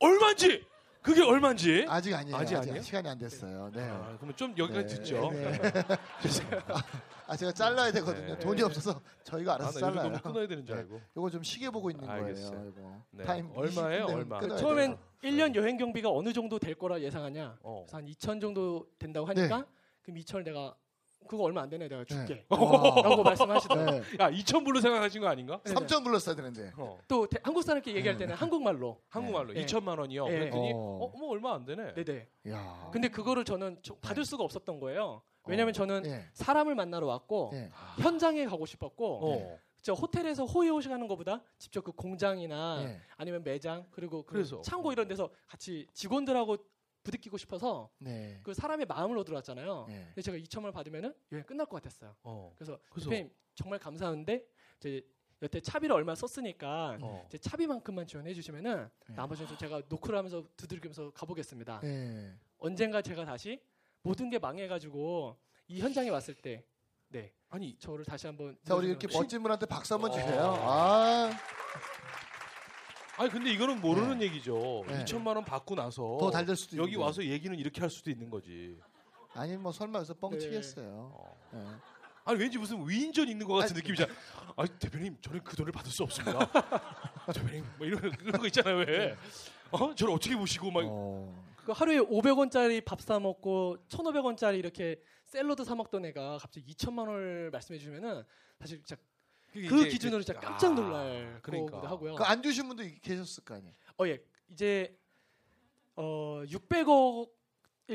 얼마인지 0.00 0.66
그게 1.06 1.22
얼마인지 1.22 1.86
아직 1.88 2.12
아니에요. 2.14 2.36
아직 2.36 2.56
아직, 2.56 2.68
아니에요? 2.70 2.82
시간이 2.82 3.08
안 3.08 3.16
됐어요. 3.16 3.70
네. 3.72 3.80
아, 3.80 4.16
그러면 4.16 4.34
좀 4.34 4.52
여기까지 4.58 4.96
네, 4.96 5.02
듣죠. 5.02 5.30
네. 5.30 5.60
아, 7.28 7.36
제가 7.36 7.52
잘라야 7.52 7.92
되거든요. 7.92 8.34
네. 8.34 8.38
돈이 8.40 8.60
없어서 8.62 9.00
저희가 9.22 9.54
아, 9.54 9.56
나 9.58 9.64
알아서 9.64 9.80
요즘 9.80 9.94
잘라요. 9.94 10.10
너무 10.10 10.20
끊어야 10.20 10.48
되는 10.48 10.66
줄 10.66 10.74
네. 10.74 10.80
알고. 10.80 11.00
이거 11.16 11.30
좀 11.30 11.44
시계 11.44 11.70
보고 11.70 11.92
있는 11.92 12.08
알겠어요. 12.10 12.50
거예요. 12.50 12.68
이거. 12.76 13.02
네. 13.12 13.24
타임 13.24 13.52
얼마예요? 13.54 14.06
20분 14.06 14.08
되면 14.08 14.42
얼마? 14.42 14.56
처음엔 14.56 14.96
돼요. 14.96 14.98
1년 15.22 15.54
여행 15.54 15.76
경비가 15.76 16.10
어느 16.10 16.32
정도 16.32 16.58
될 16.58 16.74
거라 16.74 17.00
예상하냐? 17.00 17.58
어. 17.62 17.84
그래서 17.86 17.96
한 17.98 18.06
2천 18.06 18.40
정도 18.40 18.88
된다고 18.98 19.28
하니까 19.28 19.64
그럼 20.02 20.18
2천을 20.18 20.42
내가 20.44 20.74
그거 21.26 21.42
얼마 21.44 21.62
안 21.62 21.68
되네 21.68 21.88
내가 21.88 22.04
줄게. 22.04 22.44
와. 22.48 22.58
라고 23.02 23.22
말씀하시더라고요. 23.22 24.00
네. 24.00 24.02
야, 24.20 24.30
2천 24.30 24.64
불로 24.64 24.80
생각하신 24.80 25.20
거 25.20 25.26
아닌가? 25.28 25.60
네. 25.64 25.74
3천 25.74 26.04
불렀어야 26.04 26.36
되는데. 26.36 26.72
어. 26.76 26.98
또 27.08 27.26
대- 27.26 27.38
한국 27.42 27.62
사람끼리 27.62 27.96
얘기할 27.96 28.16
네. 28.16 28.24
때는 28.24 28.34
한국말로. 28.36 29.00
한국말로 29.08 29.52
네. 29.52 29.64
2천만 29.66 29.98
원이요. 29.98 30.26
네. 30.28 30.38
그랬더니 30.38 30.72
어. 30.72 30.76
어, 30.76 31.18
뭐 31.18 31.30
얼마 31.30 31.54
안 31.54 31.64
되네. 31.64 31.94
네네. 31.94 32.28
야. 32.50 32.90
근데 32.92 33.08
그거를 33.08 33.44
저는 33.44 33.78
저- 33.82 33.96
받을 33.96 34.24
수가 34.24 34.44
없었던 34.44 34.78
거예요. 34.78 35.22
왜냐면 35.48 35.70
어. 35.70 35.72
저는 35.72 36.06
예. 36.06 36.24
사람을 36.32 36.74
만나러 36.74 37.06
왔고 37.06 37.50
예. 37.54 37.70
현장에 38.00 38.44
가고 38.46 38.66
싶었고 38.66 39.20
어. 39.32 39.58
저 39.82 39.92
호텔에서 39.92 40.44
호이호시 40.44 40.88
가는 40.88 41.06
것보다 41.06 41.42
직접 41.58 41.82
그 41.84 41.92
공장이나 41.92 42.82
예. 42.82 43.00
아니면 43.16 43.42
매장 43.44 43.84
그리고 43.92 44.22
그 44.24 44.32
그래서. 44.34 44.60
창고 44.62 44.92
이런 44.92 45.06
데서 45.08 45.28
같이 45.46 45.86
직원들하고 45.92 46.56
부딪히고 47.06 47.38
싶어서 47.38 47.88
네. 47.98 48.40
그 48.42 48.52
사람의 48.52 48.86
마음을 48.86 49.16
얻으러 49.18 49.36
왔잖아요. 49.36 49.86
예. 49.90 50.04
근데 50.06 50.22
제가 50.22 50.36
2천만 50.38 50.64
원 50.64 50.72
받으면은 50.72 51.14
여행 51.30 51.44
끝날 51.44 51.66
것 51.66 51.76
같았어요. 51.76 52.16
어. 52.24 52.52
그래서 52.56 52.78
그래서 52.90 53.08
대표님 53.10 53.32
정말 53.54 53.78
감사한데 53.78 54.44
이제 54.78 55.06
여태 55.40 55.60
차비를 55.60 55.94
얼마 55.94 56.14
썼으니까 56.16 56.98
어. 57.00 57.24
이제 57.28 57.38
차비만큼만 57.38 58.06
지원해 58.06 58.34
주시면은 58.34 58.88
네. 59.08 59.14
나머지는 59.14 59.48
좀 59.48 59.56
제가 59.56 59.82
노크를 59.88 60.18
하면서 60.18 60.42
두들기면서 60.56 61.12
가보겠습니다. 61.12 61.80
예. 61.84 62.32
언젠가 62.58 63.00
제가 63.00 63.24
다시 63.24 63.60
모든 64.02 64.28
게 64.28 64.38
망해가지고 64.38 65.36
이 65.68 65.80
현장에 65.80 66.08
왔을 66.10 66.34
때, 66.34 66.64
네 67.08 67.32
아니 67.48 67.76
저를 67.78 68.04
다시 68.04 68.26
한번 68.26 68.56
자 68.64 68.74
우리 68.74 68.88
이렇게 68.88 69.06
멋진 69.12 69.42
분한테 69.42 69.66
박수 69.66 69.94
한번 69.94 70.10
어. 70.10 70.14
주세요. 70.14 70.56
아, 70.58 71.30
아니 73.18 73.30
근데 73.30 73.50
이거는 73.50 73.80
모르는 73.80 74.20
얘기죠. 74.22 74.84
네. 74.86 75.04
2천만 75.04 75.28
원 75.36 75.44
받고 75.44 75.74
나서 75.74 76.18
더 76.20 76.30
잘 76.30 76.44
될 76.46 76.56
수도 76.56 76.76
여기 76.76 76.92
있는데. 76.92 77.04
와서 77.04 77.24
얘기는 77.24 77.56
이렇게 77.58 77.80
할 77.80 77.88
수도 77.90 78.10
있는 78.10 78.28
거지. 78.30 78.76
아니 79.34 79.56
뭐 79.56 79.72
설마 79.72 79.98
여기서 79.98 80.14
네. 80.14 80.20
뻥치겠어요. 80.20 81.10
어. 81.14 81.36
예. 81.54 81.58
아니 82.24 82.38
왠지 82.40 82.58
무슨 82.58 82.86
위인전 82.88 83.28
있는 83.28 83.46
것 83.46 83.54
같은 83.54 83.74
아니, 83.74 83.80
느낌이잖아. 83.82 84.12
아 84.56 84.66
대표님 84.66 85.16
저는 85.20 85.42
그 85.44 85.56
돈을 85.56 85.72
받을 85.72 85.90
수 85.90 86.02
없습니다. 86.02 86.38
대표님 87.32 87.64
뭐 87.78 87.86
이런 87.86 88.00
그런 88.12 88.40
거 88.40 88.46
있잖아요 88.46 88.76
왜? 88.78 89.16
어 89.70 89.94
저를 89.94 90.12
어떻게 90.14 90.36
보시고 90.36 90.70
막 90.70 90.82
어. 90.86 91.44
그 91.64 91.72
하루에 91.72 91.98
500원짜리 91.98 92.84
밥 92.84 93.00
사 93.00 93.18
먹고 93.18 93.76
1,500원짜리 93.88 94.58
이렇게 94.58 95.00
샐러드 95.24 95.64
사 95.64 95.74
먹던 95.74 96.04
애가 96.06 96.38
갑자기 96.38 96.72
2천만 96.74 97.08
원을 97.08 97.50
말씀해 97.50 97.78
주면은 97.78 98.22
사실 98.60 98.78
진짜 98.84 98.96
그게 99.62 99.68
그 99.68 99.80
이제 99.82 99.88
기준으로 99.90 100.18
그- 100.18 100.24
진짜 100.24 100.40
깜짝 100.40 100.72
아, 100.72 100.74
놀랄 100.74 101.38
그러니까. 101.42 101.70
거기도 101.72 101.88
하고요. 101.88 102.14
그안 102.16 102.42
주신 102.42 102.68
분도 102.68 102.84
계셨을 103.02 103.44
거 103.44 103.54
아니에요. 103.54 103.74
어 103.98 104.06
예. 104.06 104.22
이제 104.50 104.96
어 105.96 106.42
600억 106.46 107.30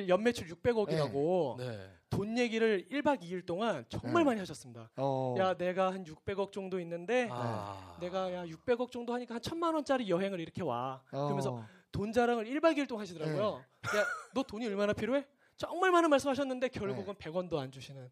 연매출 0.08 0.47
600억이라고 0.47 1.58
네. 1.58 1.91
돈 2.10 2.38
얘기를 2.38 2.88
1박 2.89 3.21
2일 3.21 3.45
동안 3.45 3.86
정말 3.89 4.24
네. 4.24 4.28
많이 4.30 4.39
하셨습니다. 4.39 4.89
어. 4.97 5.36
야, 5.38 5.54
내가 5.54 5.93
한 5.93 6.04
600억 6.04 6.52
정도 6.52 6.80
있는데 6.80 7.28
아. 7.32 7.97
내가 8.00 8.34
야 8.34 8.45
600억 8.45 8.91
정도 8.91 9.13
하니까 9.13 9.36
한 9.36 9.41
천만 9.41 9.74
원짜리 9.74 10.10
여행을 10.10 10.39
이렇게 10.39 10.63
와. 10.63 11.02
어. 11.12 11.24
그러면서 11.26 11.65
돈 11.91 12.12
자랑을 12.13 12.45
1박 12.45 12.78
2일 12.78 12.88
동안 12.88 13.02
하시더라고요. 13.04 13.63
네. 13.91 14.00
야, 14.00 14.06
너 14.34 14.43
돈이 14.43 14.65
얼마나 14.67 14.93
필요해? 14.93 15.26
정말 15.58 15.91
많은 15.91 16.10
말씀하셨는데 16.10 16.69
결국은 16.69 17.13
100원도 17.15 17.58
안 17.58 17.71
주시는. 17.71 18.10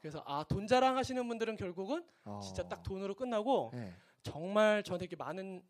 그래서 0.00 0.22
아, 0.26 0.44
돈 0.44 0.66
자랑하시는 0.66 1.26
분들은 1.28 1.56
결국은 1.56 2.04
어. 2.24 2.40
진짜 2.42 2.66
딱 2.66 2.82
돈으로 2.82 3.14
끝나고 3.14 3.70
예. 3.74 3.94
정말 4.22 4.82
저한테 4.82 5.04
이렇게 5.04 5.16
많은 5.16 5.62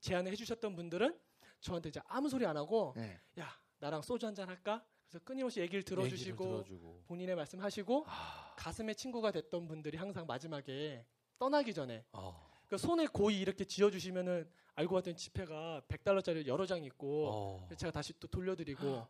제안을 0.00 0.30
해주셨던 0.32 0.76
분들은 0.76 1.18
저한테 1.60 1.88
이제 1.88 2.00
아무 2.06 2.28
소리 2.28 2.44
안 2.46 2.56
하고 2.56 2.94
예. 2.98 3.18
야 3.40 3.48
나랑 3.78 4.02
소주 4.02 4.26
한 4.26 4.34
잔 4.34 4.48
할까? 4.48 4.84
그래서 5.08 5.24
끊임없이 5.24 5.60
얘기를 5.60 5.82
들어주시고 5.82 6.44
얘기를 6.44 6.64
들어주고. 6.64 7.02
본인의 7.06 7.34
말씀하시고 7.36 8.04
아. 8.06 8.54
가슴의 8.56 8.94
친구가 8.94 9.30
됐던 9.30 9.66
분들이 9.66 9.96
항상 9.96 10.26
마지막에 10.26 11.06
떠나기 11.38 11.72
전에 11.72 12.04
어. 12.12 12.46
그 12.66 12.76
손에 12.76 13.06
고이 13.06 13.40
이렇게 13.40 13.64
쥐어주시면은 13.64 14.50
알고 14.74 14.94
봤더니 14.96 15.16
지폐가 15.16 15.82
100달러짜리 15.88 16.46
여러 16.46 16.66
장 16.66 16.84
있고 16.84 17.30
어. 17.30 17.68
제가 17.76 17.90
다시 17.90 18.12
또 18.20 18.28
돌려드리고 18.28 19.06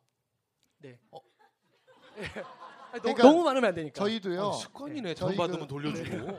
네. 0.78 1.00
어. 1.10 1.18
그러니까 2.92 3.22
너무 3.22 3.42
많으면 3.44 3.68
안 3.68 3.74
되니까. 3.74 3.94
저희도요. 3.94 4.48
아니, 4.50 4.58
습관이네. 4.60 5.14
저희 5.14 5.36
돈 5.36 5.36
받으면 5.36 5.60
그- 5.62 5.66
돌려주고. 5.68 6.38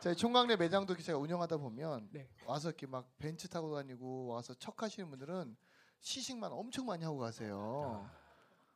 저희 0.00 0.14
총각내 0.14 0.56
매장도 0.56 0.96
제가 0.96 1.18
운영하다 1.18 1.56
보면 1.56 2.08
네. 2.12 2.28
와서 2.46 2.68
이렇게 2.68 2.86
막 2.86 3.08
벤츠 3.18 3.48
타고 3.48 3.74
다니고 3.74 4.28
와서 4.28 4.54
척 4.54 4.80
하시는 4.82 5.08
분들은 5.10 5.56
시식만 6.00 6.52
엄청 6.52 6.86
많이 6.86 7.02
하고 7.04 7.18
가세요. 7.18 8.08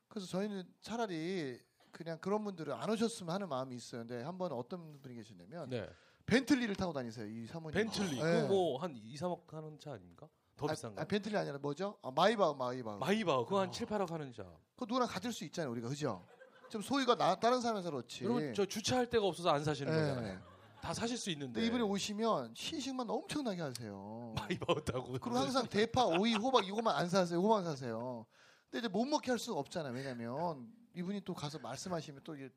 그래서 0.08 0.26
저희는 0.26 0.64
차라리 0.80 1.60
그냥 1.92 2.18
그런 2.20 2.42
분들은 2.42 2.74
안 2.74 2.90
오셨으면 2.90 3.32
하는 3.32 3.48
마음이 3.48 3.76
있어요. 3.76 4.00
근데 4.04 4.22
한 4.22 4.36
번 4.36 4.50
어떤 4.52 5.00
분이 5.00 5.14
계셨냐면 5.14 5.68
네. 5.70 5.88
벤틀리를 6.26 6.74
타고 6.74 6.92
다니세요. 6.92 7.26
이 7.26 7.46
사모님. 7.46 7.74
벤틀리. 7.74 8.16
네. 8.16 8.42
그거 8.42 8.48
뭐한 8.48 8.96
2, 8.96 9.14
3억 9.14 9.48
하는 9.52 9.78
차 9.78 9.92
아닙니까? 9.92 10.28
더 10.56 10.66
아, 10.66 10.70
비싼가? 10.70 11.02
아, 11.02 11.04
벤틀리 11.04 11.36
아니라 11.36 11.58
뭐죠? 11.58 11.98
아, 12.02 12.10
마이바흐 12.10 12.56
마이바흐. 12.58 12.98
마이바 12.98 13.44
그거 13.44 13.60
한 13.60 13.68
어. 13.68 13.70
7, 13.70 13.86
8억 13.86 14.08
하는 14.10 14.32
차. 14.32 14.42
그 14.76 14.84
누구나 14.88 15.06
가질 15.06 15.32
수 15.32 15.44
있잖아요. 15.44 15.70
우리가 15.70 15.88
그죠? 15.88 16.26
좀 16.72 16.80
소유가 16.80 17.14
나, 17.14 17.38
다른 17.38 17.60
사람에서 17.60 17.90
그렇지. 17.90 18.24
여러분 18.24 18.54
저 18.54 18.64
주차할 18.64 19.10
데가 19.10 19.26
없어서 19.26 19.50
안 19.50 19.62
사시는 19.62 19.92
예. 19.92 19.98
거잖아요. 19.98 20.40
다 20.80 20.94
사실 20.94 21.18
수 21.18 21.28
있는데. 21.30 21.60
근데 21.60 21.66
이분이 21.66 21.82
오시면 21.82 22.54
시식만 22.54 23.10
엄청나게 23.10 23.60
하세요. 23.60 24.32
마이바 24.34 24.80
타고. 24.86 25.12
그리고 25.12 25.36
항상 25.36 25.68
대파, 25.68 26.06
오이, 26.06 26.34
호박 26.34 26.66
이거만 26.66 26.96
안 26.96 27.10
사세요. 27.10 27.38
이거만 27.38 27.62
사세요. 27.62 28.24
근데 28.70 28.78
이제 28.78 28.88
못 28.88 29.04
먹게 29.04 29.30
할 29.30 29.38
수가 29.38 29.60
없잖아요. 29.60 29.92
왜냐면 29.92 30.72
이분이 30.96 31.20
또 31.26 31.34
가서 31.34 31.58
말씀하시면 31.58 32.22
또 32.24 32.34
이게 32.34 32.48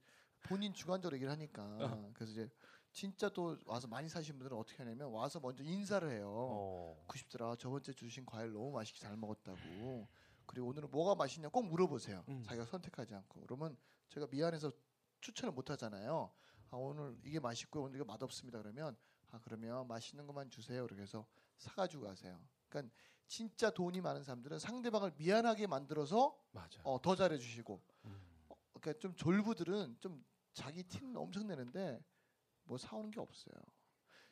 본인 0.44 0.74
주관적으로 0.74 1.18
얘기를 1.18 1.30
하니까. 1.34 1.62
어. 1.62 2.12
그래서 2.14 2.32
이제 2.32 2.50
진짜 2.94 3.28
또 3.28 3.58
와서 3.66 3.86
많이 3.90 4.08
사신 4.08 4.38
분들은 4.38 4.58
어떻게 4.58 4.82
하냐면 4.82 5.10
와서 5.10 5.42
먼저 5.42 5.62
인사를 5.62 6.10
해요. 6.10 6.32
어. 6.34 7.04
구십도로 7.08 7.58
저번 7.60 7.84
주에 7.84 7.94
주신 7.94 8.26
과일 8.26 8.54
너무 8.54 8.72
맛있게 8.72 8.98
잘 8.98 9.18
먹었다고. 9.18 10.08
그리고 10.46 10.68
오늘은 10.70 10.90
뭐가 10.90 11.16
맛있냐 11.16 11.50
꼭 11.50 11.66
물어보세요. 11.66 12.24
음. 12.30 12.44
자기가 12.46 12.66
선택하지 12.66 13.14
않고. 13.14 13.42
그러면 13.42 13.76
제가 14.10 14.28
미안해서 14.30 14.72
추천을 15.22 15.54
못 15.54 15.70
하잖아요. 15.72 16.32
아 16.72 16.78
오늘 16.78 17.18
이게 17.24 17.40
맛있고 17.40 17.84
오늘 17.84 17.96
이게 17.96 18.04
맛없습니다. 18.04 18.60
그러면 18.60 18.96
아 19.32 19.40
그러면 19.44 19.88
맛있는 19.88 20.26
것만 20.28 20.50
주세요. 20.50 20.88
해서 20.98 21.26
사가지고 21.58 22.06
가세요. 22.06 22.40
그러니까 22.70 22.94
진짜 23.28 23.72
돈이 23.72 24.02
많은 24.02 24.24
사람들은 24.24 24.60
상대방을 24.60 25.14
미안하게 25.18 25.68
만들어서. 25.68 26.38
어, 26.84 27.02
더 27.02 27.16
잘해주시고 27.16 27.82
음. 28.06 28.22
어, 28.50 28.56
그러니까 28.74 29.00
좀 29.00 29.16
졸부들은 29.16 29.98
좀 30.00 30.24
자기 30.54 30.84
티는 30.84 31.16
엄청 31.18 31.48
내는데 31.48 32.04
뭐 32.64 32.78
사오는 32.78 33.12
게 33.12 33.20
없어요. 33.20 33.56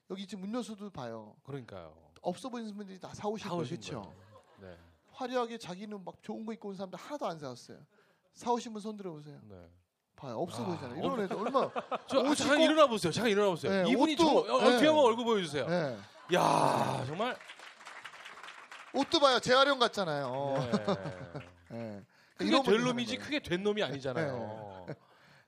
여기 0.09 0.27
지금 0.27 0.43
음료수도 0.45 0.89
봐요. 0.89 1.35
그러니까요. 1.43 2.11
없어 2.21 2.49
보이는 2.49 2.73
분들이 2.75 2.99
다. 2.99 3.13
사오신 3.13 3.49
그렇죠? 3.49 4.01
거예요. 4.01 4.15
네. 4.61 4.77
화려하게 5.11 5.57
자기는 5.57 6.03
막 6.03 6.21
좋은 6.21 6.45
거 6.45 6.53
입고 6.53 6.69
온 6.69 6.75
사람들 6.75 6.97
하나도 6.97 7.25
안 7.27 7.39
사왔어요. 7.39 7.85
사오신 8.33 8.73
분 8.73 8.81
손 8.81 8.97
들어보세요. 8.97 9.39
네. 9.43 9.69
봐요. 10.15 10.39
없어 10.39 10.63
아, 10.63 10.67
보이잖아요. 10.67 10.99
이런 11.03 11.19
애들 11.21 11.35
얼마 11.35 11.69
저 12.07 12.19
아, 12.19 12.21
옷이 12.21 12.35
잠깐 12.35 12.57
꼭- 12.57 12.63
일어나 12.63 12.87
보세요. 12.87 13.11
잠깐 13.11 13.31
일어나 13.31 13.49
보세요. 13.49 13.83
네, 13.83 13.89
이분이 13.91 14.15
옷도- 14.15 14.17
저 14.17 14.25
어, 14.53 14.57
어떻게 14.57 14.81
네. 14.81 14.87
한번 14.87 15.05
얼굴 15.05 15.25
보여주세요. 15.25 15.67
네. 15.67 15.97
야 16.35 17.03
정말. 17.05 17.37
옷도 18.93 19.19
봐요. 19.19 19.39
재활용 19.39 19.79
같잖아요. 19.79 20.27
어. 20.27 20.59
네. 20.59 21.77
네. 21.77 22.03
크게 22.37 22.49
이런 22.49 22.63
될 22.63 22.75
분들 22.75 22.83
놈이지 22.91 23.15
사는 23.15 23.19
거예요. 23.19 23.23
크게 23.25 23.39
된 23.49 23.63
놈이 23.63 23.83
아니잖아요. 23.83 24.85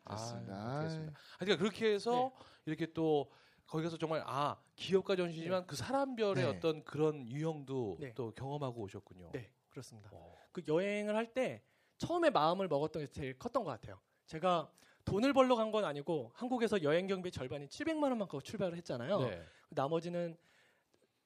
좋습니다. 0.09 0.53
아, 0.55 0.79
그렇습니다. 0.79 1.19
하여튼 1.39 1.57
그렇게 1.57 1.93
해서 1.93 2.31
이렇게 2.65 2.91
또 2.93 3.31
거기 3.67 3.83
가서 3.83 3.97
정말 3.97 4.23
아 4.25 4.55
기업가 4.75 5.15
정신이지만 5.15 5.65
그 5.67 5.75
사람별의 5.75 6.35
네. 6.35 6.43
어떤 6.45 6.83
그런 6.83 7.27
유형도 7.27 7.97
네. 7.99 8.13
또 8.13 8.31
경험하고 8.33 8.81
오셨군요. 8.81 9.29
네, 9.31 9.49
그렇습니다. 9.69 10.09
어. 10.13 10.35
그 10.51 10.61
여행을 10.67 11.15
할 11.15 11.33
때 11.33 11.61
처음에 11.97 12.29
마음을 12.29 12.67
먹었던 12.67 13.03
게 13.05 13.07
제일 13.11 13.37
컸던 13.37 13.63
것 13.63 13.71
같아요. 13.71 13.99
제가 14.25 14.69
돈을 15.05 15.33
벌러 15.33 15.55
간 15.55 15.71
건 15.71 15.85
아니고 15.85 16.31
한국에서 16.33 16.81
여행 16.83 17.07
경비 17.07 17.31
절반인 17.31 17.67
700만 17.69 18.03
원만 18.03 18.19
갖고 18.21 18.41
출발을 18.41 18.75
했잖아요. 18.77 19.19
네. 19.19 19.43
나머지는 19.69 20.35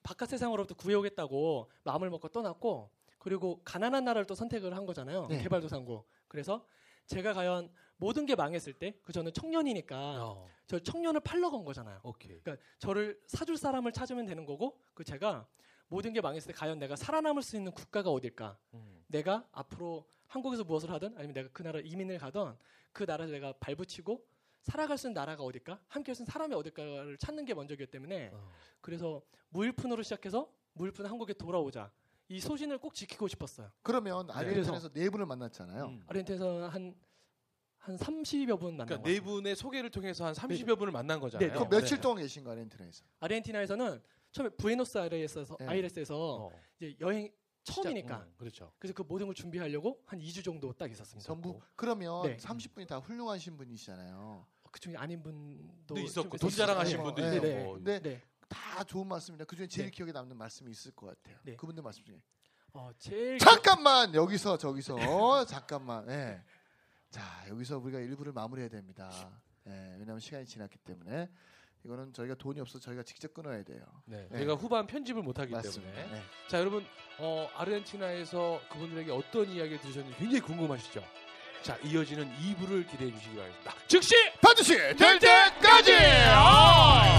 바깥 0.03 0.29
세상으로부터 0.29 0.75
구해오겠다고 0.75 1.69
마음을 1.83 2.09
먹고 2.09 2.27
떠났고 2.29 2.89
그리고 3.19 3.61
가난한 3.63 4.03
나라를 4.05 4.25
또 4.25 4.35
선택을 4.35 4.75
한 4.75 4.85
거잖아요. 4.85 5.27
네. 5.27 5.41
개발도상국. 5.43 6.07
그래서 6.27 6.65
제가 7.07 7.33
과연 7.33 7.71
모든 7.97 8.25
게 8.25 8.35
망했을 8.35 8.73
때 8.73 8.93
그 9.03 9.11
저는 9.11 9.33
청년이니까 9.33 9.95
어, 10.25 10.47
저 10.67 10.79
청년을 10.79 11.19
팔러 11.21 11.49
간 11.49 11.63
거잖아요. 11.65 11.99
오케이. 12.03 12.39
그러니까 12.41 12.63
저를 12.79 13.19
사줄 13.27 13.57
사람을 13.57 13.91
찾으면 13.91 14.25
되는 14.25 14.45
거고 14.45 14.77
그 14.93 15.03
제가 15.03 15.47
모든 15.87 16.13
게 16.13 16.21
망했을 16.21 16.53
때 16.53 16.57
과연 16.57 16.79
내가 16.79 16.95
살아남을 16.95 17.41
수 17.43 17.55
있는 17.57 17.71
국가가 17.71 18.09
어딜까? 18.11 18.57
음. 18.73 19.03
내가 19.07 19.47
앞으로 19.51 20.05
한국에서 20.29 20.63
무엇을 20.63 20.89
하든 20.91 21.15
아니면 21.17 21.33
내가 21.33 21.49
그 21.51 21.63
나라 21.63 21.79
이민을 21.79 22.17
가든 22.19 22.55
그 22.93 23.03
나라에 23.03 23.27
내가 23.27 23.51
발붙이고 23.59 24.25
살아갈 24.61 24.97
수 24.97 25.07
있는 25.07 25.15
나라가 25.15 25.43
어딜까? 25.43 25.79
함께 25.87 26.11
할 26.11 26.15
수 26.15 26.21
있는 26.21 26.31
사람이 26.31 26.53
어딜까를 26.55 27.17
찾는 27.17 27.45
게 27.45 27.53
먼저이기 27.53 27.87
때문에 27.87 28.29
어. 28.33 28.51
그래서 28.81 29.21
무일푼으로 29.49 30.03
시작해서 30.03 30.51
무일푼 30.73 31.05
한국에 31.05 31.33
돌아오자 31.33 31.91
이 32.27 32.39
소신을 32.39 32.77
꼭 32.77 32.93
지키고 32.93 33.27
싶었어요. 33.27 33.71
그러면 33.81 34.29
아르헨티나에서 34.29 34.89
네 34.89 35.09
분을 35.09 35.25
만났잖아요. 35.25 35.85
음. 35.85 36.03
아르헨티나에서 36.05 36.67
한, 36.67 36.95
한 37.79 37.97
30여 37.97 38.59
분 38.59 38.77
만난 38.77 38.85
그러니까 38.85 38.97
것 38.97 39.03
네. 39.03 39.19
분의 39.19 39.55
소개를 39.55 39.89
통해서 39.89 40.25
한 40.25 40.33
30여 40.33 40.77
분을 40.77 40.91
만난 40.91 41.19
거잖아요. 41.19 41.47
네, 41.47 41.53
그럼 41.53 41.69
며칠 41.69 41.99
동안 41.99 42.19
계신 42.19 42.43
거 42.43 42.51
아르헨티나에서? 42.51 43.03
아르헨티나에서 43.19 43.99
처음에 44.31 44.49
부에노스아이레스에서 44.49 45.57
네. 45.57 45.65
아이레스에서 45.65 46.35
어, 46.45 46.51
이제 46.79 46.95
여행 47.01 47.31
처음이니까. 47.73 48.17
음, 48.17 48.33
그렇죠. 48.37 48.71
그래서 48.79 48.93
그 48.93 49.03
모든 49.07 49.25
걸 49.27 49.35
준비하려고 49.35 50.01
한 50.05 50.19
2주 50.19 50.43
정도 50.43 50.73
딱 50.73 50.91
있었습니다. 50.91 51.25
전부 51.25 51.59
그러면 51.75 52.23
네. 52.23 52.37
30분이 52.37 52.87
다 52.87 52.97
훌륭하신 52.97 53.57
분이시잖아요. 53.57 54.45
그 54.71 54.79
중에 54.79 54.95
아닌 54.95 55.21
분도 55.23 55.73
또좀 55.87 56.05
있었고. 56.05 56.37
돈 56.37 56.49
자랑하신 56.49 56.97
네. 56.97 57.03
분도 57.03 57.21
네, 57.21 57.27
있었고. 57.29 57.47
네. 57.47 57.73
근데 57.73 57.99
네. 58.01 58.23
다 58.47 58.83
좋은 58.83 59.07
말씀입니다. 59.07 59.45
그 59.45 59.55
중에 59.55 59.67
제일 59.67 59.89
네. 59.89 59.91
기억에 59.91 60.11
남는 60.11 60.37
말씀이 60.37 60.69
있을 60.71 60.91
것 60.91 61.07
같아요. 61.07 61.37
네. 61.43 61.55
그분들 61.55 61.83
말씀 61.83 62.03
중에. 62.03 62.21
어, 62.73 62.91
제일 62.99 63.39
잠깐만 63.39 64.13
여기서 64.13 64.57
저기서 64.57 64.95
어, 64.95 65.45
잠깐만. 65.45 66.07
예. 66.09 66.41
자 67.09 67.23
여기서 67.49 67.79
우리가 67.79 67.99
일부를 67.99 68.31
마무리해야 68.31 68.69
됩니다. 68.69 69.09
예, 69.65 69.71
왜냐하면 69.93 70.19
시간이 70.19 70.45
지났기 70.45 70.77
때문에 70.79 71.29
이거는 71.85 72.13
저희가 72.13 72.35
돈이 72.35 72.59
없어 72.59 72.73
서 72.73 72.79
저희가 72.85 73.03
직접 73.03 73.33
끊어야 73.33 73.63
돼요. 73.63 73.79
네, 74.05 74.27
네. 74.29 74.37
저희가 74.37 74.55
후반 74.55 74.85
편집을 74.85 75.21
못하기 75.23 75.51
맞습니다. 75.51 75.93
때문에. 75.93 76.13
네. 76.13 76.21
자, 76.47 76.59
여러분, 76.59 76.85
어, 77.19 77.49
아르헨티나에서 77.55 78.61
그분들에게 78.69 79.11
어떤 79.11 79.47
이야기를 79.49 79.79
들으셨는지 79.79 80.17
굉장히 80.17 80.41
궁금하시죠? 80.41 81.03
자, 81.63 81.77
이어지는 81.83 82.29
2부를 82.37 82.89
기대해 82.89 83.11
주시기 83.11 83.35
바랍니다. 83.35 83.73
즉시 83.87 84.15
반드시 84.41 84.75
될 84.75 85.19
때까지. 85.19 85.93
아! 86.27 87.18